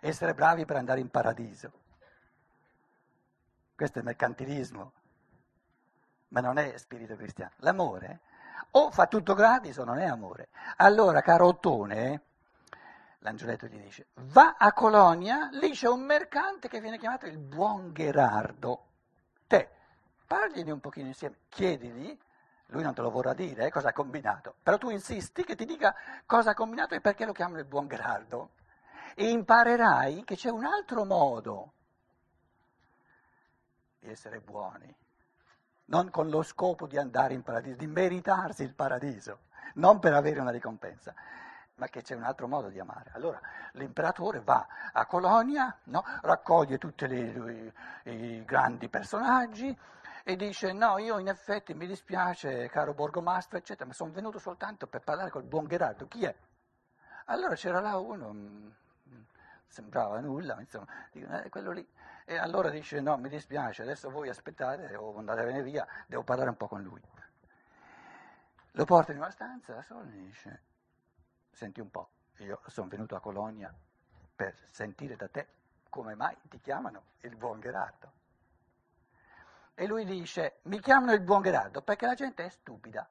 essere 0.02 0.34
bravi 0.34 0.66
per 0.66 0.76
andare 0.76 1.00
in 1.00 1.10
paradiso. 1.10 1.72
Questo 3.76 4.00
è 4.00 4.02
mercantilismo, 4.04 4.92
ma 6.30 6.40
non 6.42 6.58
è 6.58 6.78
spirito 6.78 7.16
cristiano. 7.16 7.54
L'amore 7.58 8.20
o 8.72 8.92
fa 8.92 9.08
tutto 9.08 9.34
gratis 9.34 9.78
o 9.78 9.84
non 9.84 10.00
è 10.00 10.06
amore. 10.06 10.50
Allora, 10.78 11.22
caro 11.22 11.48
Ottone, 11.48 12.22
l'angioletto 13.20 13.68
gli 13.68 13.80
dice, 13.80 14.08
va 14.14 14.56
a 14.58 14.74
Colonia, 14.74 15.50
lì 15.52 15.72
c'è 15.72 15.88
un 15.88 16.02
mercante 16.02 16.68
che 16.68 16.80
viene 16.80 16.98
chiamato 16.98 17.26
il 17.26 17.38
buon 17.38 17.94
Gerardo. 17.94 18.86
Te 19.48 19.70
parligli 20.26 20.72
un 20.72 20.80
pochino 20.80 21.08
insieme, 21.08 21.38
chiedigli, 21.50 22.18
lui 22.68 22.82
non 22.82 22.94
te 22.94 23.02
lo 23.02 23.12
vorrà 23.12 23.34
dire, 23.34 23.66
eh, 23.66 23.72
cosa 23.72 23.90
ha 23.90 23.94
combinato, 23.94 24.56
però 24.62 24.78
tu 24.78 24.90
insisti 24.90 25.44
che 25.44 25.56
ti 25.56 25.66
dica 25.66 25.96
cosa 26.26 26.52
ha 26.52 26.54
combinato 26.54 26.96
e 26.96 27.02
perché 27.02 27.26
lo 27.26 27.32
chiamano 27.32 27.60
il 27.60 27.66
buon 27.66 27.88
Gerardo. 27.88 28.52
E 29.16 29.30
imparerai 29.30 30.24
che 30.26 30.36
c'è 30.36 30.50
un 30.50 30.66
altro 30.66 31.06
modo 31.06 31.72
di 34.00 34.10
essere 34.10 34.40
buoni, 34.40 34.94
non 35.86 36.10
con 36.10 36.30
lo 36.30 36.42
scopo 36.42 36.86
di 36.86 36.98
andare 36.98 37.34
in 37.34 37.42
paradiso, 37.42 37.78
di 37.78 37.88
meritarsi 37.88 38.64
il 38.64 38.74
paradiso, 38.74 39.40
non 39.76 40.00
per 40.00 40.14
avere 40.14 40.42
una 40.42 40.52
ricompensa, 40.52 41.14
ma 41.76 41.88
che 41.88 42.02
c'è 42.02 42.16
un 42.16 42.24
altro 42.24 42.48
modo 42.48 42.68
di 42.68 42.80
amare. 42.80 43.12
Allora 43.14 43.40
l'imperatore 43.74 44.42
va 44.42 44.68
a 44.92 45.06
Colonia, 45.06 45.74
no? 45.84 46.04
raccoglie 46.22 46.78
tutti 46.78 47.06
i 47.06 48.44
grandi 48.44 48.90
personaggi 48.90 49.78
e 50.28 50.36
dice 50.36 50.74
no, 50.74 50.98
io 50.98 51.20
in 51.20 51.28
effetti 51.28 51.76
mi 51.76 51.86
dispiace 51.86 52.68
caro 52.70 52.96
borgomastro, 52.96 53.60
eccetera, 53.60 53.86
ma 53.86 53.94
sono 53.94 54.12
venuto 54.12 54.40
soltanto 54.40 54.88
per 54.88 55.02
parlare 55.02 55.30
col 55.30 55.44
buon 55.44 55.68
Gerardo, 55.68 56.08
chi 56.08 56.26
è? 56.26 56.36
Allora 57.26 57.54
c'era 57.54 57.80
là 57.80 57.96
uno, 58.00 58.34
mm, 58.34 58.70
sembrava 59.68 60.20
nulla, 60.22 60.60
insomma, 60.60 60.88
dico, 61.12 61.32
eh, 61.32 61.48
quello 61.50 61.72
lì. 61.72 61.88
E 62.26 62.38
allora 62.38 62.72
dice 62.72 63.02
no, 63.02 63.18
mi 63.18 63.30
dispiace, 63.30 63.84
adesso 63.84 64.10
voi 64.10 64.28
aspettate 64.28 64.96
o 64.96 65.16
andatevene 65.16 65.62
via, 65.62 65.86
devo 66.08 66.24
parlare 66.24 66.50
un 66.50 66.58
po' 66.58 66.68
con 66.68 66.82
lui. 66.82 67.02
Lo 68.72 68.86
porta 68.86 69.12
in 69.12 69.20
una 69.20 69.30
stanza 69.30 69.76
da 69.76 69.84
solo 69.84 70.08
e 70.10 70.12
dice, 70.12 70.62
senti 71.52 71.82
un 71.82 71.92
po', 71.92 72.10
io 72.38 72.62
sono 72.66 72.88
venuto 72.88 73.16
a 73.16 73.20
Colonia 73.20 73.72
per 74.36 74.58
sentire 74.72 75.16
da 75.16 75.28
te 75.28 75.48
come 75.88 76.16
mai 76.16 76.36
ti 76.50 76.60
chiamano 76.60 77.04
il 77.22 77.36
buon 77.36 77.62
Gerardo. 77.62 78.24
E 79.76 79.88
lui 79.88 80.06
dice, 80.06 80.60
mi 80.64 80.80
chiamano 80.80 81.12
il 81.12 81.20
buon 81.20 81.42
Gerardo 81.42 81.82
perché 81.82 82.06
la 82.06 82.14
gente 82.14 82.46
è 82.46 82.50
stupida, 82.50 83.08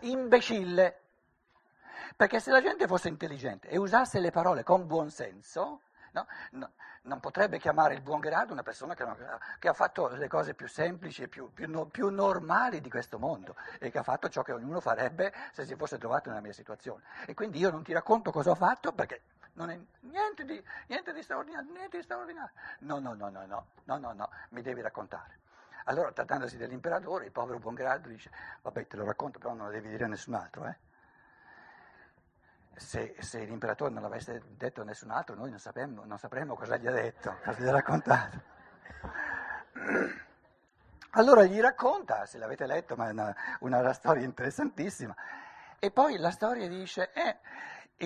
imbecille. 0.00 1.02
Perché 2.16 2.40
se 2.40 2.50
la 2.50 2.60
gente 2.60 2.88
fosse 2.88 3.08
intelligente 3.08 3.68
e 3.68 3.76
usasse 3.76 4.18
le 4.18 4.32
parole 4.32 4.64
con 4.64 4.88
buon 4.88 5.08
senso, 5.10 5.82
no, 6.12 6.26
no, 6.52 6.72
non 7.02 7.20
potrebbe 7.20 7.58
chiamare 7.58 7.94
il 7.94 8.00
buon 8.00 8.20
Gerardo 8.20 8.52
una 8.52 8.64
persona 8.64 8.94
che, 8.94 9.06
che, 9.60 9.68
ha 9.68 9.72
fatto 9.72 10.08
le 10.08 10.26
cose 10.26 10.54
più 10.54 10.66
semplici 10.66 11.22
e 11.22 11.28
più, 11.28 11.52
più, 11.52 11.88
più, 11.88 12.08
normali 12.08 12.80
di 12.80 12.90
questo 12.90 13.20
mondo 13.20 13.54
e 13.78 13.90
che 13.90 13.98
ha 13.98 14.02
fatto 14.02 14.28
ciò 14.28 14.42
che 14.42 14.52
ognuno 14.52 14.80
farebbe 14.80 15.32
se 15.52 15.64
si 15.64 15.76
fosse 15.76 15.96
trovato 15.96 16.28
nella 16.28 16.42
mia 16.42 16.52
situazione. 16.52 17.04
E 17.26 17.34
quindi 17.34 17.58
io 17.58 17.70
non 17.70 17.84
ti 17.84 17.92
racconto 17.92 18.32
cosa 18.32 18.50
ho 18.50 18.56
fatto 18.56 18.92
perché 18.92 19.22
non 19.52 19.70
è 19.70 19.78
niente 20.00 20.44
di, 20.44 20.62
niente 20.86 21.12
di 21.12 21.22
straordinario, 21.22 21.70
niente 21.72 21.98
di 21.98 22.02
straordinario. 22.02 22.52
No, 22.80 22.98
no, 22.98 23.14
no, 23.14 23.28
no, 23.28 23.46
no, 23.46 23.66
no, 23.84 23.98
no, 23.98 24.12
no, 24.12 24.30
mi 24.50 24.62
devi 24.62 24.80
raccontare. 24.80 25.46
Allora, 25.88 26.12
trattandosi 26.12 26.58
dell'imperatore, 26.58 27.24
il 27.24 27.32
povero 27.32 27.58
buon 27.58 27.74
Gerardo 27.74 28.08
dice, 28.08 28.30
vabbè, 28.60 28.86
te 28.86 28.96
lo 28.96 29.06
racconto, 29.06 29.38
però 29.38 29.54
non 29.54 29.66
lo 29.66 29.72
devi 29.72 29.88
dire 29.88 30.04
a 30.04 30.08
nessun 30.08 30.34
altro, 30.34 30.66
eh? 30.66 30.76
se, 32.76 33.16
se, 33.18 33.42
l'imperatore 33.44 33.90
non 33.90 34.02
l'avesse 34.02 34.42
detto 34.48 34.82
a 34.82 34.84
nessun 34.84 35.10
altro, 35.10 35.34
noi 35.34 35.48
non, 35.48 35.58
sapremmo, 35.58 36.04
non 36.04 36.18
sapremmo 36.18 36.56
cosa 36.56 36.76
gli 36.76 36.86
ha 36.86 36.92
detto, 36.92 37.38
cosa 37.42 37.62
gli 37.62 37.66
ha 37.66 37.72
raccontato. 37.72 38.42
Allora 41.12 41.44
gli 41.44 41.58
racconta, 41.58 42.26
se 42.26 42.36
l'avete 42.36 42.66
letto, 42.66 42.94
ma 42.94 43.08
è 43.08 43.12
una, 43.12 43.34
una 43.60 43.92
storia 43.94 44.24
interessantissima. 44.24 45.16
E 45.78 45.90
poi 45.90 46.18
la 46.18 46.30
storia 46.30 46.68
dice, 46.68 47.12
eh, 47.12 47.38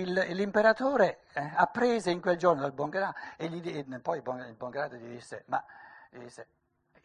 il, 0.00 0.12
l'imperatore 0.12 1.22
eh, 1.32 1.50
apprese 1.56 2.10
in 2.10 2.20
quel 2.20 2.36
giorno 2.36 2.60
dal 2.60 2.72
buon 2.72 2.90
grado, 2.90 3.16
e 3.36 3.48
gli, 3.48 3.84
poi 4.00 4.18
il 4.18 4.22
buon, 4.22 4.38
il 4.46 4.54
buon 4.54 4.70
grado 4.70 4.94
gli 4.94 5.14
disse, 5.14 5.42
ma 5.46 5.62
gli 6.10 6.20
disse, 6.20 6.46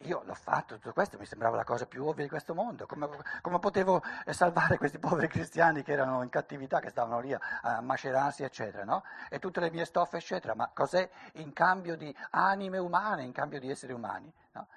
io 0.02 0.22
l'ho 0.24 0.34
fatto, 0.34 0.76
tutto 0.76 0.92
questo 0.92 1.18
mi 1.18 1.26
sembrava 1.26 1.56
la 1.56 1.64
cosa 1.64 1.86
più 1.86 2.06
ovvia 2.06 2.22
di 2.22 2.28
questo 2.30 2.54
mondo. 2.54 2.86
Come, 2.86 3.08
come, 3.40 3.58
potevo 3.58 4.02
salvare 4.26 4.78
questi 4.78 4.98
poveri 5.00 5.26
cristiani 5.26 5.82
che 5.82 5.92
erano 5.92 6.22
in 6.22 6.28
cattività, 6.28 6.78
che 6.78 6.90
stavano 6.90 7.18
lì 7.18 7.32
a, 7.32 7.80
macerarsi, 7.80 8.44
eccetera, 8.44 8.84
no? 8.84 9.02
E 9.28 9.40
tutte 9.40 9.60
le 9.60 9.70
mie 9.70 9.84
stoffe, 9.84 10.18
eccetera. 10.18 10.54
Ma 10.54 10.70
cos'è 10.72 11.08
in 11.34 11.52
cambio 11.52 11.96
di 11.96 12.14
anime 12.30 12.78
umane, 12.78 13.24
in 13.24 13.32
cambio 13.32 13.58
di 13.58 13.70
esseri 13.70 13.92
umani? 13.92 14.32
No? 14.52 14.68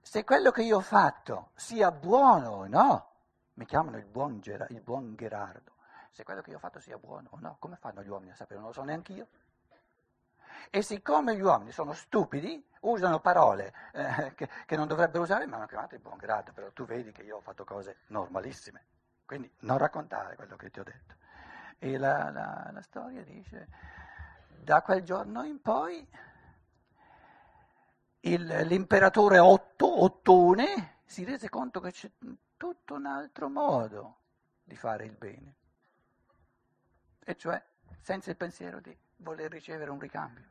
Se 0.00 0.24
quello 0.24 0.50
che 0.50 0.62
io 0.62 0.78
ho 0.78 0.80
fatto 0.80 1.50
sia 1.54 1.90
buono 1.90 2.50
o 2.50 2.66
no, 2.66 3.10
mi 3.54 3.66
chiamano 3.66 3.98
il 3.98 4.06
buon, 4.06 4.40
il 4.42 4.80
buon 4.80 5.16
Gerardo. 5.16 5.72
Se 6.10 6.24
quello 6.24 6.40
che 6.40 6.50
io 6.50 6.56
ho 6.56 6.60
fatto 6.60 6.80
sia 6.80 6.96
buono 6.96 7.28
o 7.32 7.38
no, 7.40 7.56
come 7.58 7.76
fanno 7.76 8.02
gli 8.02 8.08
uomini 8.08 8.30
a 8.30 8.34
sapere? 8.34 8.58
Non 8.58 8.68
lo 8.68 8.74
so 8.74 8.82
neanche 8.82 9.12
io. 9.12 9.26
E 10.70 10.82
siccome 10.82 11.36
gli 11.36 11.40
uomini 11.40 11.72
sono 11.72 11.92
stupidi, 11.92 12.64
usano 12.80 13.20
parole 13.20 13.72
eh, 13.92 14.34
che, 14.34 14.48
che, 14.66 14.76
non 14.76 14.86
dovrebbero 14.86 15.22
usare, 15.22 15.46
mi 15.46 15.54
hanno 15.54 15.66
chiamato 15.66 15.96
di 15.96 16.02
buon 16.02 16.18
grado, 16.18 16.52
però 16.52 16.70
tu 16.72 16.84
vedi 16.84 17.12
che 17.12 17.22
io 17.22 17.36
ho 17.36 17.40
fatto 17.40 17.64
cose 17.64 17.98
normalissime. 18.08 18.84
Quindi 19.24 19.50
non 19.60 19.78
raccontare 19.78 20.36
quello 20.36 20.56
che 20.56 20.70
ti 20.70 20.80
ho 20.80 20.84
detto. 20.84 21.14
E 21.78 21.98
la, 21.98 22.30
la, 22.30 22.70
la 22.72 22.82
storia 22.82 23.22
dice, 23.22 23.68
da 24.60 24.82
quel 24.82 25.02
giorno 25.02 25.44
in 25.44 25.60
poi 25.60 26.06
il, 28.20 28.44
l'imperatore 28.66 29.38
Otto, 29.38 30.02
Ottone, 30.02 30.96
si 31.04 31.24
rese 31.24 31.48
conto 31.48 31.80
che 31.80 31.92
c'è 31.92 32.10
tutto 32.56 32.94
un 32.94 33.06
altro 33.06 33.48
modo 33.48 34.16
di 34.64 34.76
fare 34.76 35.04
il 35.04 35.16
bene, 35.16 35.54
e 37.24 37.36
cioè 37.36 37.62
senza 38.00 38.30
il 38.30 38.36
pensiero 38.36 38.80
di 38.80 38.96
voler 39.18 39.50
ricevere 39.50 39.90
un 39.90 39.98
ricambio. 39.98 40.44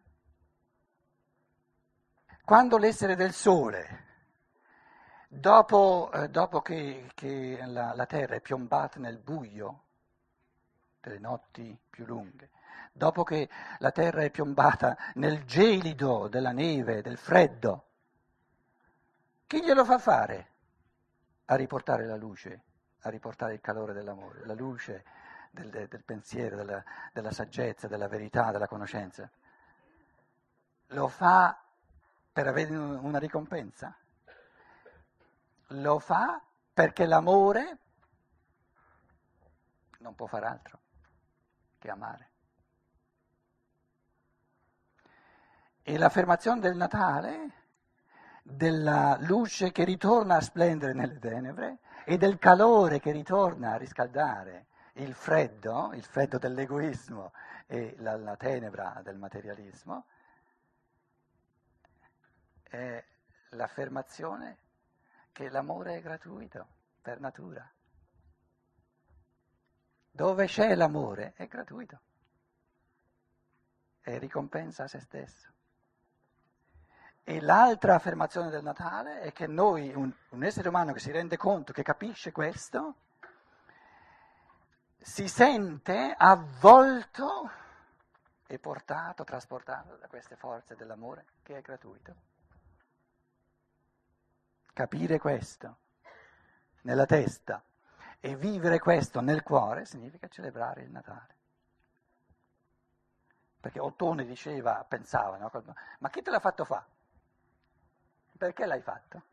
Quando 2.44 2.78
l'essere 2.78 3.16
del 3.16 3.34
sole, 3.34 4.06
dopo, 5.28 6.10
eh, 6.14 6.30
dopo 6.30 6.62
che, 6.62 7.10
che 7.14 7.60
la, 7.66 7.94
la, 7.94 8.06
terra 8.06 8.36
è 8.36 8.42
piombata 8.42 9.00
nel 9.00 9.18
buio 9.18 9.84
delle 11.02 11.20
notti 11.20 11.78
più 11.90 12.06
lunghe, 12.06 12.52
dopo 12.94 13.24
che 13.24 13.50
la 13.80 13.92
terra 13.92 14.24
è 14.24 14.30
piombata 14.30 14.98
nel 15.16 15.44
gelido 15.46 16.28
della 16.30 16.52
neve, 16.52 17.02
del 17.02 17.18
freddo, 17.18 17.86
chi 19.46 19.62
glielo 19.62 19.84
fa 19.84 19.98
fare 19.98 20.52
a 21.46 21.56
riportare 21.56 22.06
la 22.06 22.16
luce, 22.16 22.64
a 23.02 23.10
riportare 23.10 23.54
il 23.54 23.62
calore 23.62 23.94
dell'amore, 23.94 24.46
la 24.46 24.54
luce 24.54 25.04
del, 25.58 25.88
del 25.88 26.04
pensiero, 26.04 26.56
della, 26.56 26.84
della 27.14 27.32
saggezza, 27.32 27.88
della 27.88 28.08
verità, 28.08 28.52
della 28.52 28.68
conoscenza? 28.68 29.30
Lo 30.92 31.08
fa 31.08 31.62
per 32.32 32.48
avere 32.48 32.76
una 32.76 33.18
ricompensa. 33.18 33.96
Lo 35.72 36.00
fa 36.00 36.42
perché 36.74 37.06
l'amore 37.06 37.78
non 40.00 40.16
può 40.16 40.28
fare 40.28 40.46
altro 40.46 40.80
che 41.80 41.90
amare. 41.90 42.30
E 45.82 45.98
l'affermazione 45.98 46.60
del 46.60 46.76
Natale, 46.76 47.52
della 48.44 49.18
luce 49.22 49.72
che 49.72 49.84
ritorna 49.84 50.36
a 50.36 50.42
splendere 50.42 50.94
nelle 50.94 51.20
tenebre 51.20 51.80
e 52.06 52.18
del 52.18 52.38
calore 52.38 53.00
che 53.00 53.12
ritorna 53.12 53.74
a 53.74 53.78
riscaldare 53.78 54.68
il 54.98 55.14
freddo, 55.14 55.92
il 55.94 56.04
freddo 56.04 56.38
dell'egoismo 56.38 57.34
e 57.66 57.96
la, 58.00 58.16
la 58.18 58.36
tenebra 58.36 59.02
del 59.04 59.18
materialismo, 59.18 60.06
è 62.64 63.04
l'affermazione 63.50 64.58
che 65.32 65.50
l'amore 65.50 65.96
è 65.96 66.02
gratuito 66.02 66.68
per 67.02 67.20
natura. 67.20 67.70
Dove 70.10 70.46
c'è 70.48 70.74
l'amore 70.74 71.34
è 71.36 71.48
gratuito, 71.48 72.00
è 74.02 74.18
ricompensa 74.18 74.84
a 74.84 74.88
se 74.88 75.00
stesso. 75.00 75.52
E 77.24 77.42
l'altra 77.42 77.96
affermazione 77.96 78.50
del 78.50 78.64
Natale 78.64 79.20
è 79.20 79.32
che 79.34 79.48
noi, 79.48 79.94
un, 79.94 80.12
un 80.30 80.44
essere 80.44 80.70
umano 80.70 80.94
che 80.94 81.00
si 81.00 81.12
rende 81.12 81.38
conto, 81.38 81.74
che 81.74 81.84
capisce 81.84 82.32
questo, 82.32 82.96
si 85.08 85.30
sente 85.30 86.14
avvolto 86.16 87.50
e 88.46 88.60
portato, 88.60 89.24
trasportato 89.24 89.96
da 89.96 90.08
queste 90.08 90.36
forze 90.36 90.76
dell'amore 90.76 91.26
che 91.44 91.58
è 91.58 91.62
gratuito. 91.62 92.14
Capire 94.74 95.18
questo 95.18 95.78
nella 96.82 97.06
testa 97.06 97.64
e 98.20 98.36
vivere 98.36 98.80
questo 98.80 99.22
nel 99.22 99.44
cuore 99.44 99.86
significa 99.86 100.28
celebrare 100.28 100.82
il 100.82 100.92
Natale. 100.92 101.36
Perché 103.62 103.80
Ottone 103.80 104.26
diceva, 104.26 104.86
pensava, 104.88 105.38
no? 105.38 105.50
ma 106.00 106.10
chi 106.10 106.22
te 106.22 106.30
l'ha 106.30 106.42
fatto 106.42 106.66
fare? 106.66 106.86
Perché 108.38 108.66
l'hai 108.66 108.82
fatto? 108.82 109.24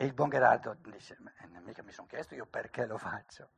E 0.00 0.04
il 0.04 0.12
buon 0.12 0.30
Gerardo 0.30 0.76
dice, 0.80 1.18
eh, 1.40 1.60
mica 1.60 1.82
mi 1.82 1.90
sono 1.90 2.06
chiesto 2.06 2.36
io 2.36 2.46
perché 2.46 2.86
lo 2.86 2.98
faccio. 2.98 3.48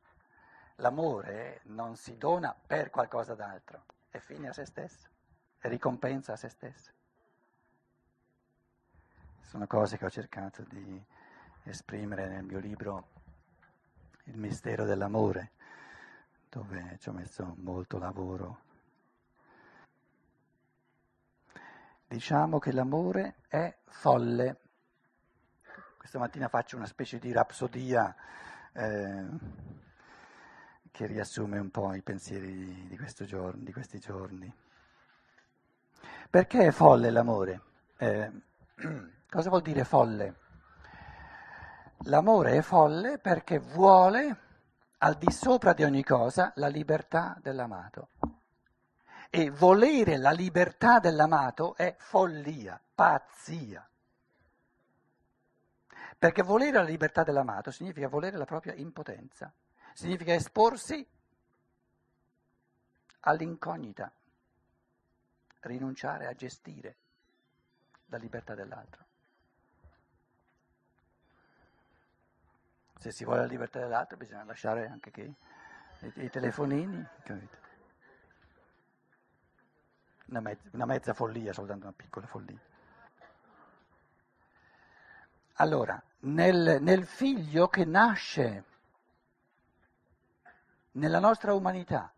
L'amore 0.77 1.61
non 1.65 1.95
si 1.95 2.17
dona 2.17 2.51
per 2.65 2.89
qualcosa 2.89 3.35
d'altro, 3.35 3.85
è 4.09 4.17
fine 4.17 4.49
a 4.49 4.53
se 4.53 4.65
stesso, 4.65 5.07
è 5.59 5.67
ricompensa 5.67 6.33
a 6.33 6.35
se 6.35 6.49
stesso. 6.49 6.91
Sono 9.41 9.67
cose 9.67 9.99
che 9.99 10.05
ho 10.05 10.09
cercato 10.09 10.63
di 10.63 11.05
esprimere 11.65 12.27
nel 12.27 12.43
mio 12.43 12.57
libro 12.57 13.09
Il 14.23 14.37
mistero 14.37 14.85
dell'amore, 14.85 15.51
dove 16.49 16.97
ci 16.99 17.09
ho 17.09 17.11
messo 17.11 17.53
molto 17.59 17.99
lavoro. 17.99 18.61
Diciamo 22.07 22.57
che 22.57 22.71
l'amore 22.71 23.35
è 23.47 23.77
folle. 23.85 24.57
Questa 26.01 26.17
mattina 26.17 26.47
faccio 26.47 26.77
una 26.77 26.87
specie 26.87 27.19
di 27.19 27.31
rapsodia 27.31 28.15
eh, 28.73 29.23
che 30.89 31.05
riassume 31.05 31.59
un 31.59 31.69
po' 31.69 31.93
i 31.93 32.01
pensieri 32.01 32.87
di, 32.87 32.97
giorno, 33.27 33.63
di 33.63 33.71
questi 33.71 33.99
giorni. 33.99 34.51
Perché 36.27 36.65
è 36.65 36.71
folle 36.71 37.11
l'amore? 37.11 37.61
Eh, 37.97 38.31
cosa 39.29 39.49
vuol 39.49 39.61
dire 39.61 39.83
folle? 39.83 40.35
L'amore 42.05 42.53
è 42.53 42.61
folle 42.63 43.19
perché 43.19 43.59
vuole 43.59 44.37
al 44.97 45.17
di 45.19 45.31
sopra 45.31 45.73
di 45.73 45.83
ogni 45.83 46.03
cosa 46.03 46.51
la 46.55 46.67
libertà 46.67 47.37
dell'amato. 47.39 48.09
E 49.29 49.51
volere 49.51 50.17
la 50.17 50.31
libertà 50.31 50.97
dell'amato 50.97 51.75
è 51.75 51.95
follia, 51.99 52.81
pazzia. 52.95 53.85
Perché 56.21 56.43
volere 56.43 56.73
la 56.73 56.83
libertà 56.83 57.23
dell'amato 57.23 57.71
significa 57.71 58.07
volere 58.07 58.37
la 58.37 58.45
propria 58.45 58.75
impotenza, 58.75 59.51
significa 59.91 60.31
esporsi 60.31 61.03
all'incognita, 63.21 64.13
rinunciare 65.61 66.27
a 66.27 66.33
gestire 66.33 66.95
la 68.05 68.17
libertà 68.17 68.53
dell'altro. 68.53 69.03
Se 72.99 73.11
si 73.11 73.25
vuole 73.25 73.39
la 73.39 73.47
libertà 73.47 73.79
dell'altro 73.79 74.15
bisogna 74.15 74.43
lasciare 74.43 74.85
anche 74.89 75.09
che 75.09 75.23
i, 76.01 76.13
i 76.17 76.29
telefonini, 76.29 77.03
capito? 77.23 77.57
Una, 80.27 80.41
mezza, 80.41 80.69
una 80.73 80.85
mezza 80.85 81.15
follia, 81.15 81.51
soltanto 81.51 81.85
una 81.85 81.95
piccola 81.95 82.27
follia. 82.27 82.59
Allora, 85.53 85.99
nel, 86.21 86.77
nel 86.81 87.05
figlio 87.05 87.67
che 87.67 87.85
nasce 87.85 88.63
nella 90.93 91.19
nostra 91.19 91.53
umanità, 91.53 92.11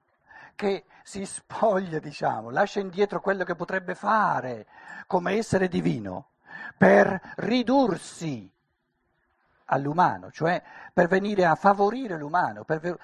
che 0.56 0.86
si 1.04 1.26
spoglia, 1.26 2.00
diciamo, 2.00 2.50
lascia 2.50 2.80
indietro 2.80 3.22
quello 3.22 3.44
che 3.44 3.56
potrebbe 3.56 3.96
fare 3.96 4.68
come 5.08 5.34
essere 5.34 5.68
divino, 5.68 6.30
per 6.78 7.20
ridursi 7.38 8.52
all'umano, 9.66 10.32
cioè 10.32 10.62
per 10.92 11.08
venire 11.08 11.46
a 11.46 11.56
favorire 11.56 12.18
l'umano, 12.18 12.64
per 12.64 13.00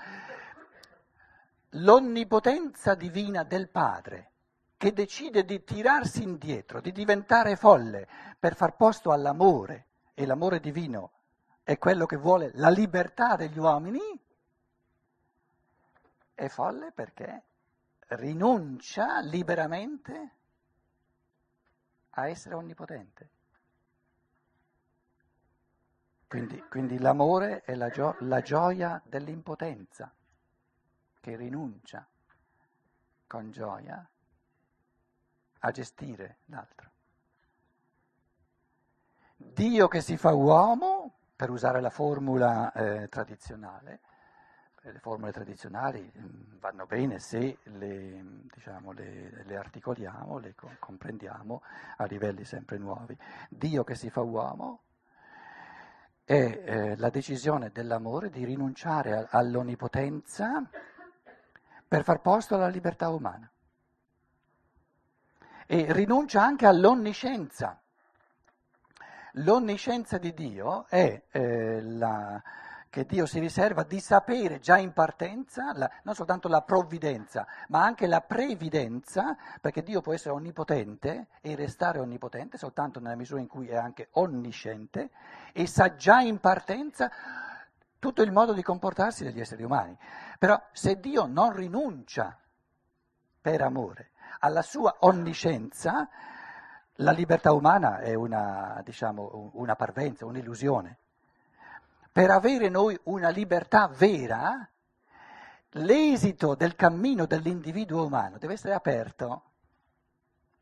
l'onnipotenza 1.73 2.95
divina 2.95 3.43
del 3.43 3.69
Padre 3.69 4.31
che 4.77 4.93
decide 4.93 5.43
di 5.45 5.63
tirarsi 5.63 6.23
indietro, 6.23 6.79
di 6.79 6.91
diventare 6.91 7.55
folle 7.55 8.07
per 8.39 8.55
far 8.55 8.75
posto 8.75 9.12
all'amore 9.12 9.88
e 10.19 10.25
l'amore 10.25 10.60
divino 10.60 11.12
è 11.63 11.77
quello 11.77 12.05
che 12.05 12.17
vuole 12.17 12.51
la 12.55 12.69
libertà 12.69 13.38
degli 13.38 13.58
uomini, 13.58 14.01
è 16.34 16.49
folle 16.49 16.91
perché 16.91 17.43
rinuncia 18.08 19.21
liberamente 19.21 20.32
a 22.10 22.27
essere 22.27 22.55
onnipotente. 22.55 23.29
Quindi, 26.27 26.62
quindi 26.67 26.99
l'amore 26.99 27.62
è 27.62 27.75
la, 27.75 27.89
gio- 27.89 28.17
la 28.19 28.41
gioia 28.41 29.01
dell'impotenza, 29.05 30.13
che 31.21 31.36
rinuncia 31.38 32.05
con 33.25 33.51
gioia 33.51 34.05
a 35.60 35.71
gestire 35.71 36.39
l'altro. 36.47 36.91
Dio 39.41 39.88
che 39.88 40.02
si 40.02 40.17
fa 40.17 40.34
uomo, 40.34 41.13
per 41.34 41.49
usare 41.49 41.80
la 41.80 41.89
formula 41.89 42.73
eh, 42.73 43.08
tradizionale, 43.08 44.02
le 44.82 44.99
formule 44.99 45.32
tradizionali 45.32 46.02
mm, 46.02 46.58
vanno 46.60 46.86
bene 46.86 47.19
se 47.19 47.60
le, 47.63 48.21
diciamo, 48.54 48.91
le, 48.91 49.43
le 49.45 49.56
articoliamo, 49.56 50.39
le 50.39 50.56
comprendiamo 50.78 51.62
a 51.95 52.04
livelli 52.04 52.43
sempre 52.43 52.78
nuovi. 52.78 53.17
Dio 53.47 53.86
che 53.86 53.95
si 53.95 54.10
fa 54.10 54.21
uomo 54.21 54.82
è 56.25 56.34
eh, 56.36 56.97
la 56.97 57.10
decisione 57.10 57.71
dell'amore 57.71 58.30
di 58.30 58.43
rinunciare 58.43 59.25
all'onnipotenza 59.30 60.69
per 61.88 62.04
far 62.04 62.19
posto 62.19 62.56
alla 62.56 62.67
libertà 62.67 63.08
umana. 63.08 63.49
E 65.65 65.93
rinuncia 65.93 66.43
anche 66.43 66.65
all'onniscienza. 66.65 67.78
L'onniscienza 69.33 70.17
di 70.17 70.33
Dio 70.33 70.85
è 70.87 71.23
eh, 71.31 71.81
la, 71.81 72.41
che 72.89 73.05
Dio 73.05 73.25
si 73.27 73.39
riserva 73.39 73.83
di 73.83 73.99
sapere 73.99 74.59
già 74.59 74.77
in 74.77 74.93
partenza, 74.93 75.71
la, 75.75 75.89
non 76.03 76.15
soltanto 76.15 76.47
la 76.47 76.61
provvidenza, 76.61 77.45
ma 77.67 77.83
anche 77.83 78.07
la 78.07 78.21
previdenza, 78.21 79.37
perché 79.61 79.83
Dio 79.83 80.01
può 80.01 80.13
essere 80.13 80.33
onnipotente 80.33 81.27
e 81.41 81.55
restare 81.55 81.99
onnipotente 81.99 82.57
soltanto 82.57 82.99
nella 82.99 83.15
misura 83.15 83.41
in 83.41 83.47
cui 83.47 83.67
è 83.67 83.75
anche 83.75 84.09
onnisciente 84.13 85.11
e 85.53 85.67
sa 85.67 85.95
già 85.95 86.19
in 86.21 86.39
partenza 86.39 87.11
tutto 87.99 88.23
il 88.23 88.31
modo 88.31 88.53
di 88.53 88.63
comportarsi 88.63 89.23
degli 89.23 89.39
esseri 89.39 89.63
umani. 89.63 89.95
Però 90.39 90.59
se 90.71 90.99
Dio 90.99 91.27
non 91.27 91.53
rinuncia 91.53 92.35
per 93.41 93.61
amore 93.61 94.11
alla 94.39 94.61
sua 94.61 94.95
onniscienza, 95.01 96.09
la 96.99 97.12
libertà 97.12 97.51
umana 97.53 97.99
è 97.99 98.13
una, 98.13 98.81
diciamo, 98.83 99.51
una 99.53 99.75
parvenza, 99.75 100.25
un'illusione 100.25 100.97
per 102.12 102.31
avere 102.31 102.69
noi 102.69 102.99
una 103.03 103.29
libertà 103.29 103.88
vera, 103.88 104.67
l'esito 105.69 106.55
del 106.55 106.75
cammino 106.75 107.25
dell'individuo 107.25 108.05
umano 108.05 108.38
deve 108.38 108.53
essere 108.53 108.73
aperto, 108.73 109.43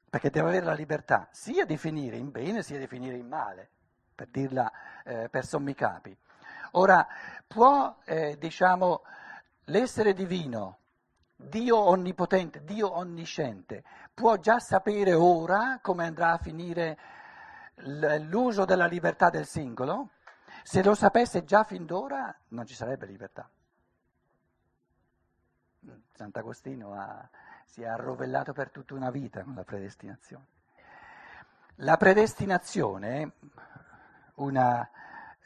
perché 0.09 0.29
deve 0.29 0.49
avere 0.49 0.65
la 0.65 0.73
libertà 0.73 1.27
sia 1.31 1.65
di 1.65 1.77
finire 1.77 2.17
in 2.17 2.31
bene 2.31 2.61
sia 2.61 2.77
di 2.77 2.87
finire 2.87 3.15
in 3.15 3.27
male, 3.27 3.69
per 4.13 4.27
dirla 4.27 4.71
eh, 5.03 5.29
per 5.29 5.45
sommi 5.45 5.73
capi. 5.73 6.15
Ora, 6.71 7.07
può, 7.47 7.95
eh, 8.03 8.37
diciamo, 8.37 9.01
l'essere 9.65 10.13
divino, 10.13 10.79
Dio 11.39 11.77
onnipotente, 11.77 12.63
Dio 12.63 12.97
onnisciente, 12.97 13.83
può 14.11 14.37
già 14.37 14.59
sapere 14.59 15.13
ora 15.13 15.77
come 15.83 16.05
andrà 16.05 16.31
a 16.31 16.37
finire 16.39 16.97
l'uso 17.75 18.65
della 18.65 18.87
libertà 18.87 19.29
del 19.29 19.45
singolo? 19.45 20.09
Se 20.63 20.81
lo 20.81 20.95
sapesse 20.95 21.43
già 21.43 21.63
fin 21.63 21.85
d'ora 21.85 22.35
non 22.49 22.65
ci 22.65 22.73
sarebbe 22.73 23.05
libertà. 23.05 23.47
Sant'Agostino 26.13 26.93
ha, 26.93 27.29
si 27.65 27.83
è 27.83 27.87
arrovellato 27.87 28.51
per 28.51 28.71
tutta 28.71 28.95
una 28.95 29.11
vita 29.11 29.43
con 29.43 29.53
la 29.53 29.63
predestinazione. 29.63 30.45
La 31.81 31.97
predestinazione, 31.97 33.33
una, 34.35 34.89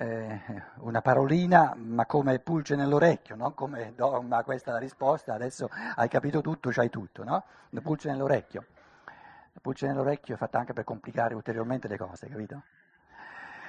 eh, 0.02 0.42
una 0.78 1.02
parolina, 1.02 1.76
ma 1.76 2.08
come 2.08 2.40
pulce 2.40 2.76
nell'orecchio, 2.76 3.36
non 3.36 3.54
come 3.54 3.94
dogma, 3.96 4.44
questa 4.44 4.72
è 4.72 4.74
la 4.74 4.80
risposta, 4.80 5.36
adesso 5.36 5.70
hai 5.96 6.10
capito 6.10 6.42
tutto, 6.42 6.72
c'hai 6.72 6.90
tutto, 6.90 7.24
no? 7.24 7.44
La 7.70 7.82
pulce 7.82 8.10
nell'orecchio. 8.10 8.66
La 9.54 9.60
pulce 9.62 9.86
nell'orecchio 9.86 10.34
è 10.34 10.38
fatta 10.38 10.58
anche 10.58 10.74
per 10.74 10.86
complicare 10.86 11.36
ulteriormente 11.36 11.88
le 11.88 11.98
cose, 11.98 12.28
capito? 12.28 12.64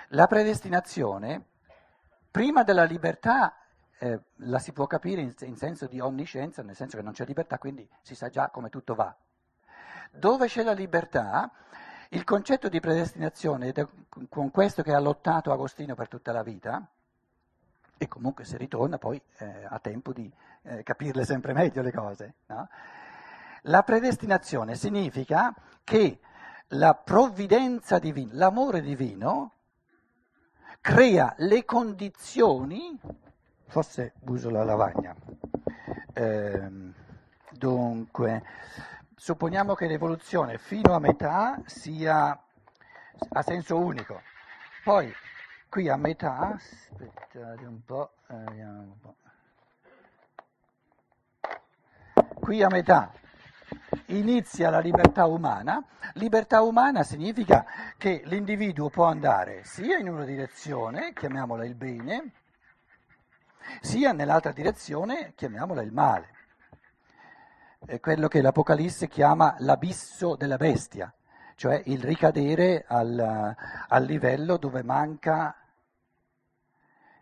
La 0.09 0.27
predestinazione, 0.27 1.45
prima 2.31 2.63
della 2.63 2.85
libertà, 2.85 3.55
eh, 3.99 4.21
la 4.37 4.59
si 4.59 4.73
può 4.73 4.87
capire 4.87 5.21
in, 5.21 5.35
in 5.41 5.57
senso 5.57 5.87
di 5.87 6.01
onniscienza, 6.01 6.63
nel 6.63 6.77
senso 6.77 6.97
che 6.97 7.03
non 7.03 7.13
c'è 7.13 7.27
libertà, 7.27 7.59
quindi 7.59 7.87
si 8.01 8.15
sa 8.15 8.31
già 8.31 8.49
come 8.49 8.71
tutto 8.71 8.95
va. 8.95 9.15
Dove 10.11 10.47
c'è 10.47 10.63
la 10.63 10.73
libertà, 10.73 11.51
il 12.13 12.25
concetto 12.25 12.69
di 12.69 12.79
predestinazione, 12.79 13.69
ed 13.69 13.79
è 13.79 13.87
con 14.29 14.51
questo 14.51 14.83
che 14.83 14.93
ha 14.93 15.01
lottato 15.01 15.51
Agostino 15.51 15.95
per 15.95 16.09
tutta 16.09 16.33
la 16.33 16.43
vita, 16.43 16.87
e 17.97 18.09
comunque 18.09 18.45
se 18.45 18.59
ritorna 18.59 18.99
poi 18.99 19.21
eh, 19.39 19.65
ha 19.67 19.79
tempo 19.79 20.13
di 20.13 20.31
eh, 20.63 20.83
capirle 20.83 21.25
sempre 21.25 21.53
meglio 21.55 21.81
le 21.81 21.93
cose. 21.93 22.35
No? 22.47 22.69
La 23.63 23.83
predestinazione 23.83 24.75
significa 24.75 25.55
che 25.85 26.19
la 26.69 26.95
provvidenza 26.95 27.99
divina, 27.99 28.33
l'amore 28.35 28.83
divino, 28.83 29.53
crea 30.83 31.35
le 31.39 31.65
condizioni, 31.65 32.99
forse 33.69 34.15
uso 34.27 34.51
la 34.51 34.65
lavagna, 34.65 35.15
eh, 36.13 36.71
dunque, 37.53 38.45
supponiamo 39.23 39.77
che 39.77 39.87
l'evoluzione 39.87 40.59
fino 40.59 40.95
a 40.95 40.99
metà 40.99 41.63
sia 41.67 42.37
a 43.29 43.43
senso 43.43 43.79
unico, 43.79 44.21
Poi 44.83 45.15
qui 45.69 45.89
a 45.89 45.95
metà, 45.95 46.57
aspettate 46.57 47.65
un 47.65 47.85
po', 47.85 48.15
vediamo 48.27 48.81
un 48.81 48.99
po'. 49.01 49.15
Qui 52.41 52.65
a 52.65 52.69
metà 52.69 53.13
inizia 54.07 54.71
la 54.71 54.81
libertà 54.81 55.27
umana. 55.27 55.81
Libertà 56.15 56.63
umana 56.63 57.05
significa 57.05 57.65
che 57.97 58.23
l'individuo 58.25 58.89
può 58.89 59.05
andare 59.05 59.63
sia 59.63 59.99
in 59.99 60.09
una 60.09 60.25
direzione, 60.25 61.13
chiamiamola 61.13 61.65
il 61.65 61.77
bene, 61.77 62.33
sia 63.83 64.11
nell'altra 64.11 64.51
direzione, 64.51 65.33
chiamiamola 65.37 65.81
il 65.81 65.93
male. 65.93 66.41
È 67.85 68.01
quello 68.01 68.29
che 68.29 68.41
l'Apocalisse 68.41 69.09
chiama 69.09 69.57
l'abisso 69.59 70.37
della 70.37 70.57
bestia, 70.57 71.13
cioè 71.57 71.83
il 71.87 72.03
ricadere 72.03 72.85
al, 72.87 73.55
al 73.89 74.05
livello 74.05 74.57
dove 74.57 74.83
manca, 74.83 75.57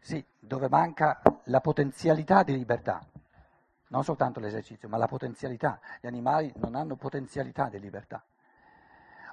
sì, 0.01 0.25
dove 0.39 0.69
manca 0.69 1.21
la 1.45 1.61
potenzialità 1.61 2.43
di 2.43 2.57
libertà 2.57 3.05
non 3.91 4.05
soltanto 4.05 4.41
l'esercizio, 4.41 4.89
ma 4.89 4.97
la 4.97 5.07
potenzialità. 5.07 5.81
Gli 6.01 6.07
animali 6.07 6.53
non 6.57 6.75
hanno 6.75 6.97
potenzialità 6.97 7.69
di 7.69 7.79
libertà. 7.79 8.25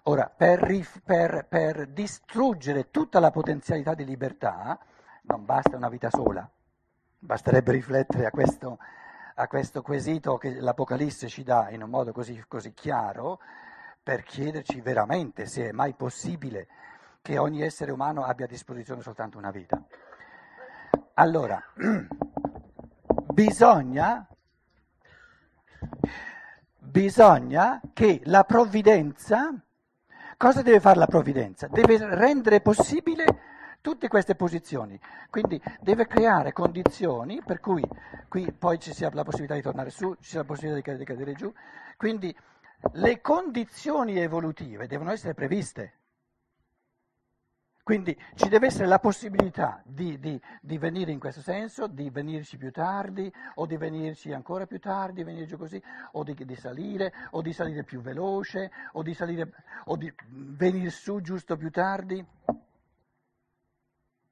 Ora, 0.04 0.32
per, 0.36 0.60
rif- 0.60 1.02
per, 1.04 1.46
per, 1.48 1.88
distruggere 1.88 2.90
tutta 2.92 3.20
la 3.20 3.32
potenzialità 3.32 3.94
di 3.94 4.06
libertà 4.06 4.80
non 5.24 5.46
basta 5.46 5.76
una 5.76 5.90
vita 5.90 6.10
sola, 6.10 6.50
basterebbe 7.20 7.74
riflettere 7.74 8.26
a 8.26 8.32
questo, 8.32 8.80
a 9.40 9.48
questo 9.48 9.84
quesito 9.84 10.38
che 10.38 10.60
l'Apocalisse 10.60 11.28
ci 11.28 11.44
dà 11.44 11.70
in 11.70 11.84
un 11.84 11.90
modo 11.90 12.12
così, 12.12 12.44
così 12.48 12.74
chiaro 12.74 13.40
per 14.02 14.24
chiederci 14.24 14.82
veramente 14.82 15.46
se 15.46 15.70
è 15.70 15.72
mai 15.72 15.94
possibile 15.94 16.68
che 17.22 17.38
ogni 17.38 17.62
essere 17.62 17.92
umano 17.92 18.24
abbia 18.24 18.46
a 18.46 18.48
disposizione 18.50 19.02
soltanto 19.02 19.38
una 19.38 19.52
vita. 19.52 19.80
Allora, 21.14 21.62
bisogna 23.34 24.28
bisogna 26.80 27.80
che 27.94 28.22
la 28.24 28.44
provvidenza, 28.44 29.54
cosa 30.36 30.64
deve 30.64 30.80
fare 30.80 30.98
la 30.98 31.06
provvidenza? 31.06 31.68
Deve 31.68 31.98
rendere 32.16 32.60
possibile 32.62 33.26
tutte 33.82 34.08
queste 34.08 34.36
posizioni, 34.36 35.00
quindi 35.30 35.62
deve 35.80 36.08
creare 36.08 36.52
condizioni 36.52 37.42
per 37.44 37.60
cui 37.60 37.84
qui 38.28 38.52
poi 38.52 38.80
ci 38.80 38.94
sia 38.94 39.10
la 39.14 39.24
possibilità 39.24 39.56
di 39.56 39.62
tornare 39.62 39.90
su, 39.90 40.16
ci 40.20 40.30
sia 40.30 40.40
la 40.40 40.46
possibilità 40.46 40.94
di 40.94 41.06
cadere 41.06 41.34
giù, 41.34 41.54
quindi 41.96 42.36
le 42.94 43.22
condizioni 43.22 44.20
evolutive 44.20 44.88
devono 44.88 45.12
essere 45.12 45.34
previste. 45.34 45.94
Quindi 47.88 48.18
ci 48.36 48.50
deve 48.50 48.66
essere 48.68 48.86
la 48.86 49.00
possibilità 49.00 49.82
di, 49.86 50.20
di, 50.20 50.38
di, 50.60 50.78
venire 50.78 51.14
in 51.14 51.20
questo 51.20 51.40
senso, 51.40 51.88
di 51.88 52.10
venirci 52.10 52.58
più 52.58 52.70
tardi, 52.70 53.32
o 53.56 53.66
di 53.66 53.78
venirci 53.78 54.34
ancora 54.34 54.66
più 54.66 54.78
tardi, 54.78 55.24
venire 55.24 55.46
giù 55.46 55.56
così, 55.56 55.82
o 56.12 56.24
di, 56.26 56.36
di 56.36 56.56
salire, 56.58 57.14
o 57.32 57.42
di 57.42 57.54
salire 57.54 57.86
più 57.86 58.02
veloce, 58.02 58.72
o 58.92 59.02
di, 59.02 59.14
salire, 59.14 59.54
o 59.86 59.96
di 59.96 60.14
venire 60.28 60.90
su 60.90 61.22
giusto 61.22 61.56
più 61.56 61.72
tardi. 61.72 62.22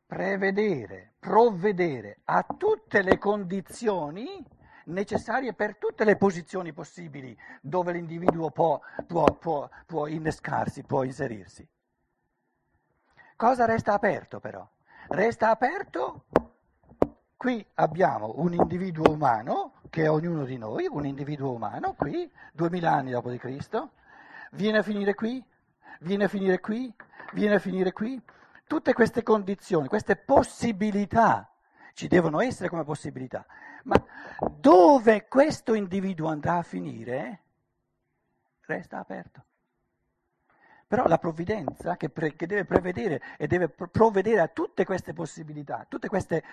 Prevedere, 0.05 1.13
provvedere 1.19 2.19
a 2.25 2.43
tutte 2.43 3.01
le 3.01 3.17
condizioni 3.17 4.45
necessarie 4.85 5.53
per 5.53 5.77
tutte 5.77 6.03
le 6.03 6.15
posizioni 6.15 6.73
possibili 6.73 7.35
dove 7.61 7.91
l'individuo 7.91 8.51
può, 8.51 8.79
può, 9.07 9.25
può, 9.33 9.69
può 9.85 10.07
innescarsi, 10.07 10.83
può 10.83 11.03
inserirsi. 11.03 11.67
Cosa 13.35 13.65
resta 13.65 13.93
aperto 13.93 14.39
però? 14.39 14.67
Resta 15.07 15.49
aperto, 15.49 16.25
qui 17.35 17.65
abbiamo 17.75 18.33
un 18.37 18.53
individuo 18.53 19.11
umano, 19.11 19.73
che 19.89 20.03
è 20.03 20.09
ognuno 20.09 20.45
di 20.45 20.57
noi, 20.57 20.87
un 20.89 21.05
individuo 21.05 21.51
umano, 21.51 21.93
qui, 21.93 22.31
duemila 22.53 22.93
anni 22.93 23.11
dopo 23.11 23.29
di 23.29 23.37
Cristo, 23.37 23.91
viene 24.51 24.79
a 24.79 24.83
finire 24.83 25.13
qui, 25.13 25.43
viene 25.99 26.25
a 26.25 26.27
finire 26.27 26.59
qui, 26.59 26.93
viene 27.33 27.55
a 27.55 27.59
finire 27.59 27.91
qui. 27.91 28.21
Tutte 28.67 28.93
queste 28.93 29.21
condizioni, 29.21 29.87
queste 29.87 30.15
possibilità 30.15 31.49
ci 31.93 32.07
devono 32.07 32.41
essere 32.41 32.67
come 32.67 32.83
possibilità, 32.83 33.45
ma 33.83 34.03
dove 34.51 35.27
questo 35.27 35.73
individuo 35.73 36.27
andrà 36.27 36.57
a 36.57 36.63
finire 36.63 37.43
resta 38.61 38.99
aperto. 38.99 39.45
Però 40.87 41.05
la 41.05 41.17
provvidenza 41.17 41.95
che, 41.95 42.09
pre, 42.09 42.35
che 42.35 42.47
deve 42.47 42.65
prevedere 42.65 43.21
e 43.37 43.47
deve 43.47 43.69
provvedere 43.69 44.41
a 44.41 44.47
tutte 44.47 44.83
queste 44.83 45.13
possibilità, 45.13 45.85
tutte 45.87 46.07
queste, 46.07 46.43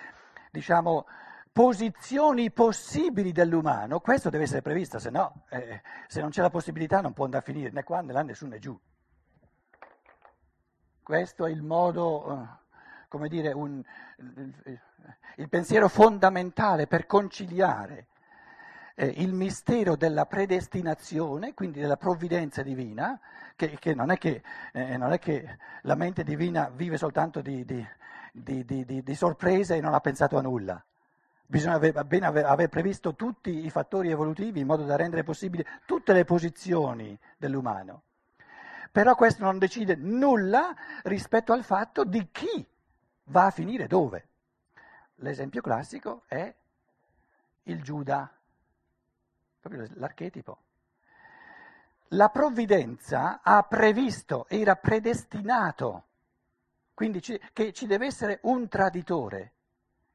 diciamo, 0.51 1.05
posizioni 1.51 2.51
possibili 2.51 3.31
dell'umano, 3.31 3.99
questo 3.99 4.29
deve 4.29 4.45
essere 4.45 4.61
previsto, 4.61 4.97
se 4.97 5.09
no, 5.09 5.45
eh, 5.49 5.81
se 6.07 6.19
non 6.21 6.29
c'è 6.29 6.41
la 6.41 6.49
possibilità 6.49 7.01
non 7.01 7.13
può 7.13 7.25
andare 7.25 7.43
a 7.43 7.45
finire 7.45 7.69
né 7.69 7.83
qua 7.83 8.01
né 8.01 8.11
là, 8.11 8.23
né 8.23 8.33
su 8.33 8.47
né 8.47 8.59
giù. 8.59 8.79
Questo 11.03 11.45
è 11.45 11.51
il 11.51 11.61
modo, 11.61 12.31
eh, 12.31 13.07
come 13.09 13.27
dire, 13.27 13.51
un, 13.51 13.83
il 15.35 15.49
pensiero 15.49 15.89
fondamentale 15.89 16.87
per 16.87 17.05
conciliare 17.05 18.07
eh, 18.95 19.07
il 19.17 19.33
mistero 19.33 19.97
della 19.97 20.25
predestinazione, 20.25 21.53
quindi 21.53 21.81
della 21.81 21.97
provvidenza 21.97 22.63
divina, 22.63 23.19
che, 23.55 23.77
che, 23.79 23.93
non, 23.93 24.11
è 24.11 24.17
che 24.17 24.41
eh, 24.71 24.97
non, 24.97 25.11
è 25.11 25.19
che, 25.19 25.57
la 25.81 25.95
mente 25.95 26.23
divina 26.23 26.71
vive 26.73 26.97
soltanto 26.97 27.41
di, 27.41 27.65
di, 27.65 27.85
di, 28.65 29.03
di 29.03 29.15
sorprese 29.15 29.75
e 29.75 29.81
non 29.81 29.93
ha 29.93 29.99
pensato 29.99 30.37
a 30.37 30.41
nulla. 30.41 30.81
Bisogna 31.45 31.75
aver, 31.75 32.03
bene 32.05 32.25
aver, 32.27 32.45
aver, 32.45 32.69
previsto 32.69 33.13
tutti 33.13 33.65
i 33.65 33.69
fattori 33.69 34.09
evolutivi 34.09 34.61
in 34.61 34.67
modo 34.67 34.85
da 34.85 34.95
rendere 34.95 35.23
possibili 35.23 35.65
tutte 35.85 36.13
le 36.13 36.23
posizioni 36.23 37.19
dell'umano. 37.37 38.03
Però 38.93 39.15
questo 39.15 39.43
non 39.43 39.57
decide 39.57 39.95
nulla 39.95 40.75
rispetto 41.05 41.51
al 41.51 41.63
fatto 41.63 42.03
di 42.03 42.29
chi 42.31 42.63
va 43.23 43.47
a 43.47 43.49
finire 43.49 43.87
dove. 43.87 44.27
L'esempio 45.15 45.61
classico 45.63 46.25
è 46.27 46.53
il 47.63 47.81
Giuda 47.81 48.31
proprio 49.59 49.87
l'archetipo. 49.95 50.57
La 52.09 52.29
provvidenza 52.29 53.39
ha 53.41 53.63
previsto, 53.63 54.45
era 54.47 54.75
predestinato, 54.75 56.03
quindi 56.93 57.19
ci, 57.19 57.41
che 57.51 57.73
ci 57.73 57.87
deve 57.87 58.05
essere 58.05 58.41
un 58.43 58.67
traditore, 58.67 59.53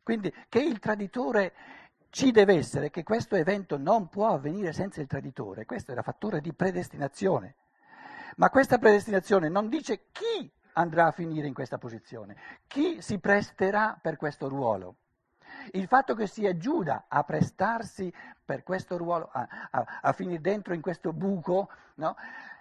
quindi 0.05 0.33
che 0.49 0.61
il 0.61 0.79
traditore 0.79 1.53
ci 2.11 2.31
deve 2.31 2.55
essere, 2.55 2.91
che 2.91 3.03
questo 3.03 3.35
evento 3.35 3.77
non 3.77 4.09
può 4.09 4.29
avvenire 4.29 4.73
senza 4.73 5.01
il 5.01 5.09
traditore, 5.09 5.65
questo 5.65 5.91
era 5.91 6.03
fattore 6.03 6.41
di 6.41 6.53
predestinazione. 6.53 7.57
Ma 8.39 8.51
questa 8.51 8.79
predestinazione 8.79 9.49
non 9.49 9.69
dice 9.69 10.11
chi 10.13 10.49
andrà 10.75 11.07
a 11.07 11.11
finire 11.11 11.49
in 11.49 11.55
questa 11.55 11.77
posizione, 11.77 12.37
chi 12.69 13.03
si 13.03 13.19
presterà 13.19 13.99
per 14.01 14.17
questo 14.17 14.49
ruolo. 14.49 14.95
Il 15.73 15.89
fatto 15.89 16.15
che 16.15 16.29
sia 16.29 16.57
Giuda 16.57 17.07
a 17.09 17.25
prestarsi 17.25 18.13
per 18.45 18.63
questo 18.63 18.97
ruolo, 18.97 19.29
a, 19.33 19.69
a, 19.71 19.99
a 20.03 20.13
finire 20.13 20.41
dentro 20.41 20.73
in 20.73 20.81
questo 20.81 21.13
buco, 21.13 21.69
no? 21.97 22.17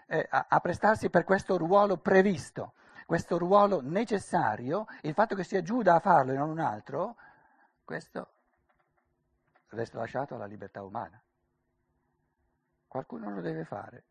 eh, 0.07 0.27
a, 0.27 0.47
a 0.49 0.59
prestarsi 0.59 1.11
per 1.11 1.23
questo 1.23 1.57
ruolo 1.57 1.97
previsto, 1.97 2.73
questo 3.05 3.37
ruolo 3.37 3.79
necessario, 3.79 4.87
il 5.01 5.13
fatto 5.13 5.35
che 5.35 5.43
sia 5.43 5.61
Giuda 5.61 5.93
a 5.93 5.99
farlo 5.99 6.31
e 6.31 6.37
non 6.37 6.49
un 6.49 6.59
altro, 6.59 7.17
questo 7.85 8.29
resta 9.69 9.99
lasciato 9.99 10.33
alla 10.33 10.47
libertà 10.47 10.81
umana. 10.81 11.21
Qualcuno 12.87 13.29
lo 13.29 13.41
deve 13.41 13.63
fare. 13.63 14.03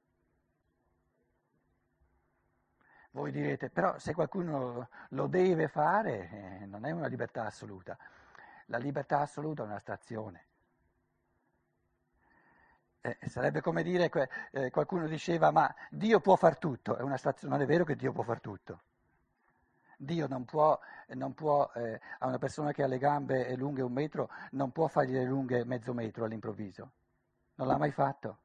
Voi 3.17 3.33
direte, 3.33 3.71
però 3.71 3.99
se 3.99 4.13
qualcuno 4.13 4.89
lo 5.09 5.27
deve 5.27 5.69
fare, 5.69 6.29
eh, 6.61 6.67
non 6.67 6.85
è 6.85 6.91
una 6.91 7.07
libertà 7.07 7.47
assoluta. 7.47 7.97
La 8.67 8.77
libertà 8.77 9.21
assoluta 9.21 9.63
è 9.63 9.65
un'astrazione. 9.65 10.45
Eh, 13.01 13.17
sarebbe 13.27 13.63
come 13.63 13.83
dire, 13.83 14.11
eh, 14.51 14.71
qualcuno 14.71 15.07
diceva, 15.07 15.51
ma 15.51 15.75
Dio 15.89 16.21
può 16.21 16.37
far 16.37 16.59
tutto, 16.59 16.95
è 16.95 17.19
non 17.47 17.63
è 17.63 17.65
vero 17.65 17.85
che 17.85 17.97
Dio 17.97 18.13
può 18.13 18.23
far 18.23 18.39
tutto. 18.39 18.81
Dio 19.97 20.27
non 20.27 20.45
può, 20.45 20.79
non 21.15 21.33
può 21.33 21.71
eh, 21.75 21.99
a 22.19 22.27
una 22.27 22.37
persona 22.37 22.73
che 22.73 22.83
ha 22.83 22.87
le 22.87 22.99
gambe 22.99 23.57
lunghe 23.57 23.81
un 23.81 23.93
metro, 23.93 24.29
non 24.51 24.73
può 24.73 24.89
fargli 24.89 25.13
le 25.15 25.25
lunghe 25.25 25.65
mezzo 25.65 25.95
metro 25.95 26.27
all'improvviso. 26.27 26.91
Non 27.55 27.67
l'ha 27.67 27.79
mai 27.79 27.93
fatto 27.93 28.41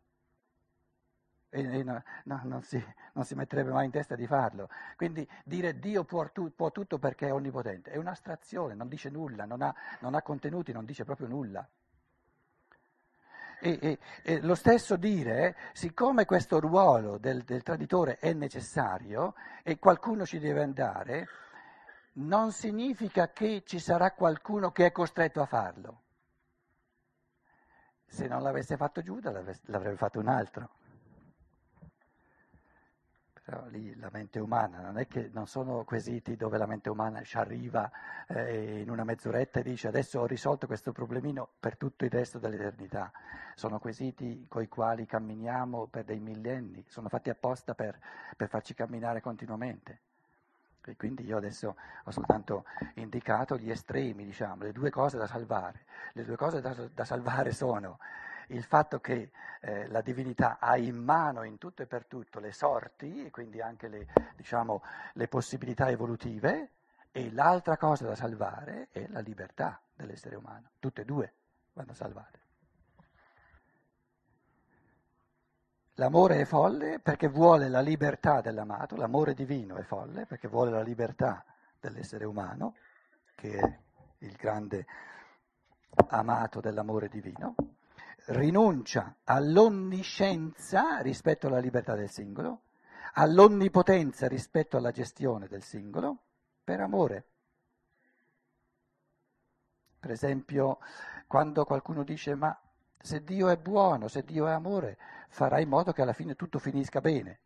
e, 1.53 1.83
no, 1.83 2.01
no, 2.23 2.41
non, 2.45 2.63
si, 2.63 2.81
non, 3.13 3.25
si, 3.25 3.35
metterebbe 3.35 3.71
mai 3.71 3.85
in 3.85 3.91
testa 3.91 4.15
di 4.15 4.25
farlo. 4.25 4.69
Quindi 4.95 5.27
dire 5.43 5.77
Dio 5.77 6.05
può, 6.05 6.25
tu, 6.31 6.53
può 6.55 6.71
tutto 6.71 6.97
perché 6.97 7.27
è 7.27 7.33
onnipotente 7.33 7.91
è 7.91 7.97
un'astrazione, 7.97 8.73
non 8.73 8.87
dice 8.87 9.09
nulla, 9.09 9.45
non 9.45 9.61
ha, 9.61 9.75
non 9.99 10.15
ha 10.15 10.21
contenuti, 10.21 10.71
non 10.71 10.85
dice 10.85 11.03
proprio 11.03 11.27
nulla. 11.27 11.67
E, 13.59 13.77
e, 13.79 13.99
e, 14.23 14.41
lo 14.41 14.55
stesso 14.55 14.95
dire, 14.95 15.55
siccome 15.73 16.25
questo 16.25 16.59
ruolo 16.59 17.17
del, 17.17 17.43
del, 17.43 17.61
traditore 17.61 18.17
è 18.17 18.33
necessario 18.33 19.35
e 19.61 19.77
qualcuno 19.77 20.25
ci 20.25 20.39
deve 20.39 20.63
andare, 20.63 21.27
non 22.13 22.51
significa 22.51 23.29
che 23.29 23.61
ci 23.65 23.77
sarà 23.77 24.13
qualcuno 24.13 24.71
che 24.71 24.87
è 24.87 24.91
costretto 24.91 25.41
a 25.41 25.45
farlo. 25.45 26.01
Se 28.07 28.27
non 28.27 28.41
l'avesse 28.41 28.77
fatto 28.77 29.01
Giuda 29.01 29.31
l'avrebbe 29.31 29.95
fatto 29.95 30.19
un 30.19 30.27
altro. 30.27 30.79
Però 33.51 33.67
lì 33.67 33.93
la 33.99 34.07
mente 34.13 34.39
umana, 34.39 34.79
non 34.79 34.97
è 34.97 35.07
che 35.07 35.29
non 35.33 35.45
sono 35.45 35.83
quesiti 35.83 36.37
dove 36.37 36.57
la 36.57 36.65
mente 36.65 36.89
umana 36.89 37.21
ci 37.21 37.35
arriva 37.35 37.91
eh, 38.27 38.79
in 38.79 38.89
una 38.89 39.03
mezz'oretta 39.03 39.59
e 39.59 39.63
dice 39.63 39.89
adesso 39.89 40.21
ho 40.21 40.25
risolto 40.25 40.67
questo 40.67 40.93
problemino 40.93 41.49
per 41.59 41.75
tutto 41.75 42.05
il 42.05 42.11
resto 42.11 42.39
dell'eternità. 42.39 43.11
Sono 43.55 43.77
quesiti 43.77 44.45
con 44.47 44.61
i 44.61 44.69
quali 44.69 45.05
camminiamo 45.05 45.87
per 45.87 46.05
dei 46.05 46.21
millenni, 46.21 46.85
sono 46.87 47.09
fatti 47.09 47.29
apposta 47.29 47.75
per, 47.75 47.99
per 48.37 48.47
farci 48.47 48.73
camminare 48.73 49.19
continuamente. 49.19 49.99
E 50.85 50.95
quindi 50.95 51.25
io 51.25 51.35
adesso 51.35 51.75
ho 52.05 52.11
soltanto 52.11 52.63
indicato 52.93 53.57
gli 53.57 53.69
estremi, 53.69 54.23
diciamo, 54.23 54.63
le 54.63 54.71
due 54.71 54.89
cose 54.89 55.17
da 55.17 55.27
salvare. 55.27 55.83
Le 56.13 56.23
due 56.23 56.37
cose 56.37 56.61
da, 56.61 56.73
da 56.93 57.03
salvare 57.03 57.51
sono 57.51 57.99
il 58.47 58.63
fatto 58.63 58.99
che 58.99 59.31
eh, 59.61 59.87
la 59.87 60.01
divinità 60.01 60.57
ha 60.59 60.77
in 60.77 60.97
mano 60.97 61.43
in 61.43 61.57
tutto 61.57 61.83
e 61.83 61.87
per 61.87 62.05
tutto 62.05 62.39
le 62.39 62.51
sorti, 62.51 63.25
e 63.25 63.31
quindi 63.31 63.61
anche 63.61 63.87
le, 63.87 64.07
diciamo, 64.35 64.83
le 65.13 65.27
possibilità 65.27 65.89
evolutive, 65.89 66.71
e 67.11 67.31
l'altra 67.31 67.77
cosa 67.77 68.05
da 68.05 68.15
salvare 68.15 68.87
è 68.91 69.05
la 69.07 69.19
libertà 69.19 69.81
dell'essere 69.93 70.35
umano. 70.35 70.69
Tutte 70.79 71.01
e 71.01 71.05
due 71.05 71.33
vanno 71.73 71.93
salvate. 71.93 72.39
L'amore 75.95 76.39
è 76.39 76.45
folle 76.45 76.99
perché 76.99 77.27
vuole 77.27 77.67
la 77.67 77.81
libertà 77.81 78.41
dell'amato, 78.41 78.95
l'amore 78.95 79.33
divino 79.33 79.75
è 79.75 79.83
folle 79.83 80.25
perché 80.25 80.47
vuole 80.47 80.71
la 80.71 80.81
libertà 80.81 81.43
dell'essere 81.79 82.25
umano, 82.25 82.75
che 83.35 83.57
è 83.57 83.79
il 84.19 84.35
grande 84.35 84.85
amato 86.07 86.61
dell'amore 86.61 87.09
divino, 87.09 87.55
rinuncia 88.25 89.15
all'onniscienza 89.23 90.99
rispetto 90.99 91.47
alla 91.47 91.59
libertà 91.59 91.95
del 91.95 92.09
singolo, 92.09 92.61
all'onnipotenza 93.13 94.27
rispetto 94.27 94.77
alla 94.77 94.91
gestione 94.91 95.47
del 95.47 95.63
singolo, 95.63 96.17
per 96.63 96.79
amore. 96.79 97.25
Per 99.99 100.11
esempio, 100.11 100.79
quando 101.27 101.65
qualcuno 101.65 102.03
dice 102.03 102.35
ma 102.35 102.57
se 102.99 103.23
Dio 103.23 103.49
è 103.49 103.57
buono, 103.57 104.07
se 104.07 104.23
Dio 104.23 104.47
è 104.47 104.51
amore, 104.51 104.97
farà 105.29 105.59
in 105.59 105.69
modo 105.69 105.91
che 105.91 106.01
alla 106.01 106.13
fine 106.13 106.35
tutto 106.35 106.59
finisca 106.59 107.01
bene. 107.01 107.39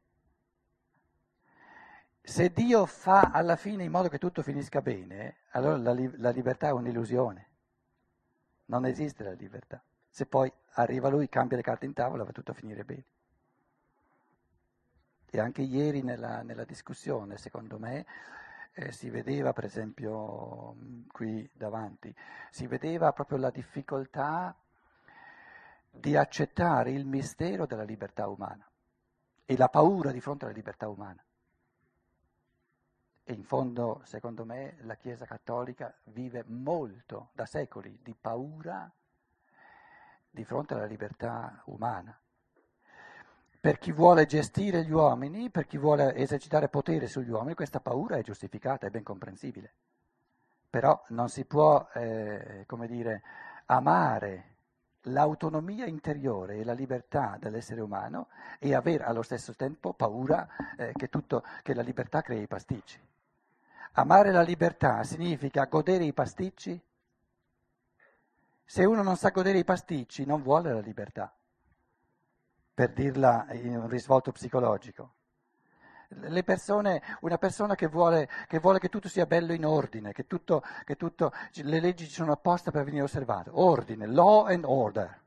Se 2.22 2.52
Dio 2.52 2.86
fa 2.86 3.30
alla 3.32 3.56
fine 3.56 3.84
in 3.84 3.92
modo 3.92 4.10
che 4.10 4.18
tutto 4.18 4.42
finisca 4.42 4.82
bene, 4.82 5.38
allora 5.52 5.78
la, 5.78 5.94
la 6.18 6.30
libertà 6.32 6.68
è 6.68 6.72
un'illusione. 6.72 7.50
Non 8.66 8.86
esiste 8.86 9.24
la 9.24 9.34
libertà. 9.34 9.82
Se 10.16 10.26
poi 10.26 10.50
arriva 10.76 11.10
lui, 11.10 11.28
cambia 11.28 11.58
le 11.58 11.62
carte 11.62 11.86
in 11.86 11.92
tavola, 11.92 12.24
va 12.24 12.32
tutto 12.32 12.52
a 12.52 12.54
finire 12.54 12.86
bene. 12.86 13.04
E 15.30 15.40
anche 15.42 15.62
ieri 15.62 16.04
nella, 16.04 16.42
nella 16.42 16.64
discussione, 16.64 17.36
secondo 17.36 17.78
me, 17.78 18.06
eh, 18.76 18.94
si 18.94 19.10
vedeva, 19.10 19.52
per 19.52 19.66
esempio, 19.66 20.78
qui 21.12 21.50
davanti, 21.52 22.16
si 22.50 22.66
vedeva 22.66 23.12
proprio 23.12 23.40
la 23.40 23.50
difficoltà 23.50 24.56
di 25.92 26.16
accettare 26.16 26.92
il 26.92 27.06
mistero 27.06 27.66
della 27.66 27.84
libertà 27.84 28.30
umana 28.30 28.66
e 29.44 29.58
la 29.58 29.68
paura 29.68 30.14
di 30.14 30.22
fronte 30.22 30.46
alla 30.46 30.54
libertà 30.54 30.88
umana. 30.88 31.22
E 33.26 33.34
in 33.34 33.44
fondo, 33.44 34.00
secondo 34.06 34.46
me, 34.46 34.78
la 34.84 34.96
Chiesa 34.96 35.26
cattolica 35.26 35.94
vive 36.06 36.46
molto, 36.48 37.32
da 37.34 37.46
secoli, 37.46 38.00
di 38.02 38.16
paura 38.18 38.90
di 40.36 40.44
fronte 40.44 40.76
alla 40.76 40.86
libertà 40.86 41.64
umana. 41.66 42.16
Per 43.60 43.80
chi 43.80 43.92
vuole 43.92 44.28
gestire 44.28 44.84
gli 44.84 44.92
uomini, 44.92 45.50
per 45.50 45.66
chi 45.66 45.80
vuole 45.80 46.14
esercitare 46.14 46.68
potere 46.68 47.08
sugli 47.08 47.30
uomini, 47.30 47.56
questa 47.56 47.80
paura 47.80 48.18
è 48.18 48.22
giustificata, 48.22 48.86
è 48.86 48.92
ben 48.92 49.02
comprensibile. 49.02 49.74
Però 50.70 51.02
non 51.08 51.30
si 51.30 51.46
può, 51.46 51.88
eh, 51.94 52.66
come 52.68 52.86
dire, 52.86 53.24
amare 53.66 54.54
l'autonomia 55.08 55.86
interiore 55.86 56.58
e 56.58 56.64
la 56.64 56.74
libertà 56.74 57.38
dell'essere 57.40 57.82
umano 57.82 58.28
e 58.60 58.76
avere 58.76 59.04
allo 59.04 59.24
stesso 59.24 59.56
tempo 59.56 59.94
paura 59.94 60.48
eh, 60.78 60.92
che, 60.94 61.10
tutto, 61.10 61.44
che 61.64 61.74
la 61.74 61.82
libertà 61.82 62.22
crei 62.22 62.46
pasticci. 62.48 63.00
Amare 63.94 64.32
la 64.32 64.42
libertà 64.42 65.04
significa 65.04 65.66
godere 65.66 66.04
i 66.04 66.14
pasticci? 66.14 66.80
Se 68.66 68.84
uno 68.84 69.04
non 69.04 69.16
sa 69.16 69.30
godere 69.30 69.60
i 69.60 69.64
pasticci 69.64 70.26
non 70.26 70.42
vuole 70.42 70.74
la 70.74 70.80
libertà, 70.80 71.34
per 72.74 72.92
dirla 72.92 73.46
in 73.52 73.78
un 73.78 73.88
risvolto 73.88 74.32
psicologico. 74.32 75.14
Persone, 76.44 77.02
una 77.22 77.38
persona 77.38 77.76
che 77.76 77.88
vuole, 77.88 78.28
che 78.48 78.60
vuole, 78.60 78.80
che 78.80 78.90
tutto 78.90 79.08
sia 79.08 79.26
bello 79.26 79.54
in 79.54 79.66
ordine, 79.66 80.14
che, 80.14 80.28
tutto, 80.28 80.64
che 80.84 80.96
tutto, 80.96 81.32
le 81.54 81.80
leggi 81.80 82.06
ci 82.06 82.14
sono 82.14 82.32
apposta 82.32 82.72
per 82.72 82.84
venire 82.84 83.04
osservate. 83.04 83.50
Ordine, 83.54 84.08
law 84.08 84.46
and 84.46 84.66
order. 84.66 85.24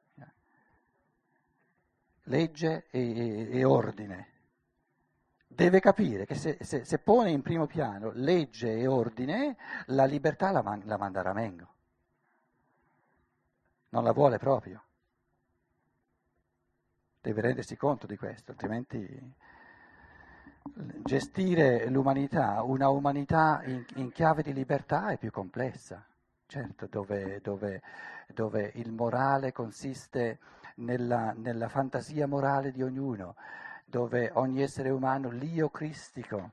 Legge 2.25 2.87
e, 2.91 3.01
e, 3.01 3.59
e 3.59 3.65
ordine. 3.65 4.29
Deve 5.47 5.81
capire 5.81 6.27
che 6.27 6.35
se, 6.35 6.59
se, 6.61 6.85
se, 6.85 6.99
pone 6.99 7.31
in 7.31 7.43
primo 7.43 7.67
piano 7.67 8.11
legge 8.15 8.77
e 8.77 8.87
ordine, 8.87 9.57
la 9.87 10.05
libertà 10.05 10.51
la, 10.51 10.63
man, 10.63 10.83
la 10.85 10.99
manda 10.99 11.21
a 11.21 11.23
ramengo. 11.23 11.77
Non 13.91 14.05
la 14.05 14.13
vuole 14.13 14.39
proprio. 14.39 14.83
Deve 17.21 17.41
rendersi 17.41 17.77
conto 17.77 18.07
di 18.07 18.17
questo, 18.17 18.53
altrimenti 18.53 19.35
gestire 21.03 21.89
l'umanità, 21.89 22.63
una 22.63 22.89
umanità 22.89 23.63
in, 23.65 23.85
in, 23.97 24.13
chiave 24.13 24.43
di 24.43 24.53
libertà 24.53 25.09
è 25.09 25.19
più 25.19 25.31
complessa, 25.31 26.05
certo, 26.47 26.87
dove, 26.87 27.41
dove, 27.41 27.83
dove 28.27 28.71
il 28.75 28.93
morale 28.93 29.53
consiste 29.53 30.39
nella, 30.77 31.33
nella, 31.37 31.69
fantasia 31.69 32.27
morale 32.27 32.71
di 32.71 32.83
ognuno, 32.83 33.37
dove 33.85 34.31
ogni 34.35 34.63
essere 34.63 34.91
umano, 34.91 35.31
l'io 35.31 35.71
cristico, 35.71 36.53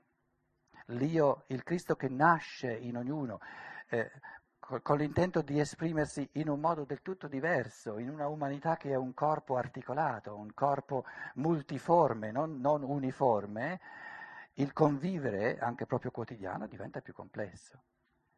l'io, 0.87 1.43
il 1.47 1.63
Cristo 1.63 1.95
che 1.95 2.07
nasce 2.07 2.73
in 2.73 2.97
ognuno, 2.97 3.39
eh, 3.89 4.11
con 4.81 4.97
l'intento 4.97 5.41
di 5.41 5.59
esprimersi 5.59 6.27
in 6.33 6.49
un 6.49 6.59
modo 6.59 6.85
del 6.85 7.01
tutto 7.01 7.27
diverso, 7.27 7.99
in 7.99 8.09
una 8.09 8.27
umanità 8.27 8.77
che 8.77 8.89
è 8.89 8.95
un 8.95 9.13
corpo 9.13 9.57
articolato, 9.57 10.35
un 10.35 10.53
corpo 10.53 11.05
multiforme, 11.35 12.31
non, 12.31 12.59
non 12.59 12.81
uniforme, 12.81 13.79
il 14.53 14.73
convivere, 14.73 15.59
anche 15.59 15.85
proprio 15.85 16.11
quotidiano, 16.11 16.65
diventa 16.65 17.01
più 17.01 17.13
complesso. 17.13 17.81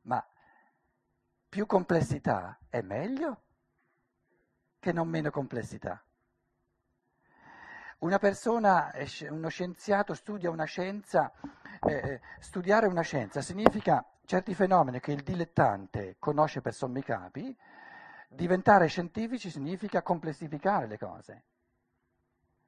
Ma 0.01 0.25
più 1.47 1.65
complessità 1.65 2.57
è 2.69 2.81
meglio 2.81 3.41
che 4.79 4.91
non 4.91 5.07
meno 5.07 5.31
complessità. 5.31 6.01
Una 7.99 8.19
persona, 8.19 8.91
uno 9.29 9.47
scienziato 9.47 10.13
studia 10.13 10.51
una 10.51 10.65
scienza, 10.65 11.31
eh, 11.87 11.93
eh, 11.93 12.21
studiare 12.39 12.85
una 12.85 13.01
scienza 13.01 13.41
significa 13.41 14.05
certi 14.27 14.53
fenomeni 14.53 14.99
che 14.99 15.13
il 15.13 15.23
dilettante 15.23 16.17
conosce 16.19 16.59
per 16.59 16.73
sommi 16.73 17.01
capi, 17.01 17.55
diventare 18.27 18.87
scientifici 18.87 19.49
significa 19.49 20.01
complessificare 20.01 20.85
le 20.85 20.97
cose. 20.97 21.43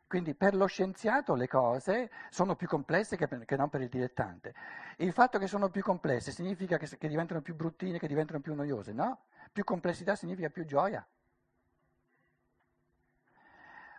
Quindi 0.07 0.35
per 0.35 0.55
lo 0.55 0.67
scienziato 0.67 1.35
le 1.35 1.49
cose 1.49 2.09
sono 2.29 2.55
più 2.55 2.65
complesse 2.65 3.17
che, 3.17 3.27
per, 3.27 3.43
che 3.43 3.57
non 3.57 3.69
per 3.69 3.81
il 3.81 3.89
dilettante. 3.89 4.55
Il 4.97 5.11
fatto 5.11 5.37
che 5.37 5.47
sono 5.47 5.69
più 5.69 5.83
complesse 5.83 6.31
significa 6.31 6.77
che, 6.77 6.87
che 6.97 7.09
diventano 7.09 7.41
più 7.41 7.53
bruttine, 7.53 7.99
che 7.99 8.07
diventano 8.07 8.39
più 8.39 8.55
noiose? 8.55 8.93
No, 8.93 9.25
più 9.51 9.65
complessità 9.65 10.15
significa 10.15 10.49
più 10.49 10.65
gioia. 10.65 11.05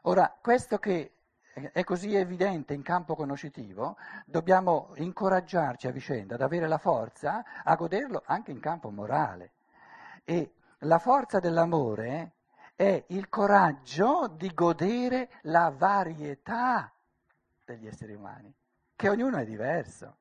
Ora, 0.04 0.34
questo 0.40 0.78
che 0.78 1.12
è 1.52 1.84
così 1.84 2.14
evidente 2.14 2.74
in 2.74 2.82
campo 2.82 3.14
conoscitivo, 3.14 3.96
dobbiamo 4.24 4.92
incoraggiarci 4.96 5.86
a 5.86 5.90
vicenda 5.90 6.34
ad 6.34 6.42
avere 6.42 6.68
la 6.68 6.78
forza 6.78 7.44
a 7.62 7.74
goderlo 7.74 8.22
anche 8.26 8.50
in 8.50 8.60
campo 8.60 8.90
morale. 8.90 9.52
E 10.24 10.54
la 10.80 10.98
forza 10.98 11.40
dell'amore 11.40 12.32
è 12.76 13.04
il 13.08 13.28
coraggio 13.28 14.28
di 14.28 14.52
godere 14.54 15.30
la 15.42 15.70
varietà 15.76 16.92
degli 17.64 17.86
esseri 17.86 18.14
umani, 18.14 18.54
che 18.96 19.08
ognuno 19.08 19.36
è 19.36 19.44
diverso. 19.44 20.16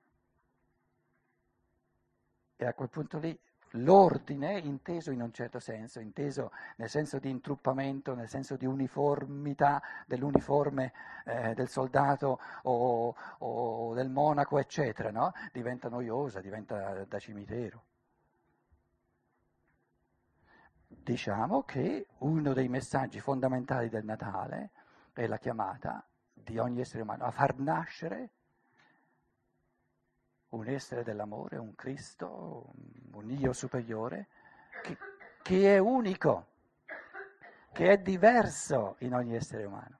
E 2.55 2.65
a 2.65 2.73
quel 2.73 2.89
punto 2.89 3.17
lì 3.19 3.39
l'ordine 3.71 4.59
inteso 4.59 5.11
in 5.11 5.21
un 5.21 5.31
certo 5.31 5.59
senso, 5.59 5.99
inteso 5.99 6.51
nel 6.77 6.89
senso 6.89 7.19
di 7.19 7.29
intruppamento, 7.29 8.15
nel 8.15 8.29
senso 8.29 8.55
di 8.55 8.65
uniformità 8.65 9.81
dell'uniforme 10.05 10.93
eh, 11.25 11.53
del 11.53 11.69
soldato 11.69 12.39
o, 12.63 13.15
o, 13.39 13.93
del 13.93 14.09
monaco, 14.09 14.57
eccetera, 14.59 15.11
no? 15.11 15.33
diventa 15.51 15.89
noiosa, 15.89 16.41
diventa 16.41 17.05
da 17.05 17.19
cimitero. 17.19 17.83
Diciamo 20.87 21.63
che 21.63 22.07
uno 22.19 22.53
dei 22.53 22.67
messaggi 22.67 23.19
fondamentali 23.19 23.89
del 23.89 24.05
Natale 24.05 24.71
è 25.13 25.27
la 25.27 25.37
chiamata 25.37 26.05
di 26.33 26.57
ogni 26.57 26.81
essere 26.81 27.03
umano 27.03 27.25
a 27.25 27.31
far 27.31 27.57
nascere 27.59 28.29
un 30.49 30.67
essere 30.67 31.03
dell'amore, 31.03 31.57
un 31.57 31.75
Cristo, 31.75 32.71
un 33.11 33.29
io 33.29 33.53
superiore, 33.53 34.27
che, 34.81 34.97
che 35.41 35.75
è 35.75 35.77
unico, 35.77 36.47
che 37.71 37.91
è 37.91 37.97
diverso 37.97 38.95
in 38.99 39.13
ogni 39.13 39.35
essere 39.35 39.65
umano 39.65 39.97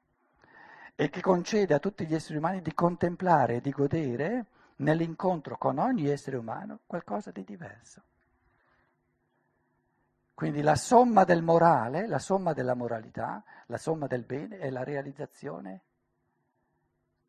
e 0.95 1.09
che 1.09 1.21
concede 1.21 1.73
a 1.73 1.79
tutti 1.79 2.05
gli 2.05 2.13
esseri 2.13 2.37
umani 2.37 2.61
di 2.61 2.73
contemplare 2.73 3.55
e 3.55 3.61
di 3.61 3.71
godere 3.71 4.45
nell'incontro 4.77 5.57
con 5.57 5.77
ogni 5.77 6.09
essere 6.09 6.35
umano 6.35 6.79
qualcosa 6.85 7.31
di 7.31 7.43
diverso. 7.43 8.01
Quindi 10.33 10.61
la 10.61 10.75
somma 10.75 11.25
del 11.25 11.41
morale, 11.41 12.07
la 12.07 12.19
somma 12.19 12.53
della 12.53 12.73
moralità, 12.73 13.43
la 13.67 13.77
somma 13.77 14.07
del 14.07 14.23
bene 14.23 14.57
è 14.57 14.69
la 14.69 14.83
realizzazione 14.83 15.81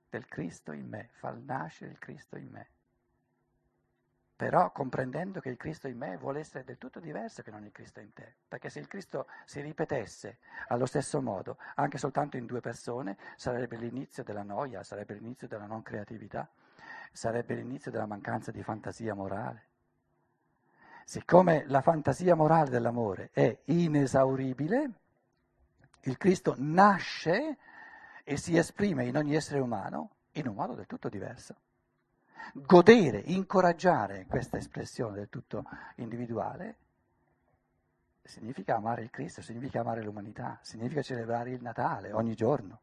del 0.08 0.26
Cristo 0.26 0.72
in 0.72 0.88
me, 0.88 1.10
fa 1.12 1.30
nascere 1.30 1.90
il 1.90 1.98
Cristo 1.98 2.36
in 2.36 2.48
me 2.50 2.68
però 4.40 4.72
comprendendo 4.72 5.38
che 5.38 5.50
il 5.50 5.58
Cristo 5.58 5.86
in 5.86 5.98
me 5.98 6.16
vuole 6.16 6.40
essere 6.40 6.64
del 6.64 6.78
tutto 6.78 6.98
diverso 6.98 7.42
che 7.42 7.50
non 7.50 7.62
il 7.62 7.72
Cristo 7.72 8.00
in 8.00 8.14
te, 8.14 8.36
perché 8.48 8.70
se 8.70 8.78
il 8.78 8.86
Cristo 8.86 9.26
si 9.44 9.60
ripetesse 9.60 10.38
allo 10.68 10.86
stesso 10.86 11.20
modo, 11.20 11.58
anche 11.74 11.98
soltanto 11.98 12.38
in 12.38 12.46
due 12.46 12.62
persone, 12.62 13.18
sarebbe 13.36 13.76
l'inizio 13.76 14.24
della 14.24 14.42
noia, 14.42 14.82
sarebbe 14.82 15.12
l'inizio 15.12 15.46
della 15.46 15.66
non 15.66 15.82
creatività, 15.82 16.48
sarebbe 17.12 17.54
l'inizio 17.54 17.90
della 17.90 18.06
mancanza 18.06 18.50
di 18.50 18.62
fantasia 18.62 19.12
morale. 19.12 19.64
Siccome 21.04 21.66
la 21.66 21.82
fantasia 21.82 22.34
morale 22.34 22.70
dell'amore 22.70 23.28
è 23.34 23.54
inesauribile, 23.64 24.90
il 26.04 26.16
Cristo 26.16 26.54
nasce 26.56 27.58
e 28.24 28.38
si 28.38 28.56
esprime 28.56 29.04
in 29.04 29.18
ogni 29.18 29.34
essere 29.34 29.60
umano 29.60 30.12
in 30.32 30.48
un 30.48 30.54
modo 30.54 30.72
del 30.72 30.86
tutto 30.86 31.10
diverso 31.10 31.56
godere, 32.54 33.18
incoraggiare 33.26 34.26
questa 34.26 34.56
espressione 34.56 35.16
del 35.16 35.28
tutto 35.28 35.64
individuale, 35.96 36.76
significa 38.22 38.76
amare 38.76 39.02
il 39.02 39.10
Cristo, 39.10 39.42
significa 39.42 39.80
amare 39.80 40.02
l'umanità, 40.02 40.58
significa 40.62 41.02
celebrare 41.02 41.50
il 41.50 41.62
Natale 41.62 42.12
ogni 42.12 42.34
giorno. 42.34 42.80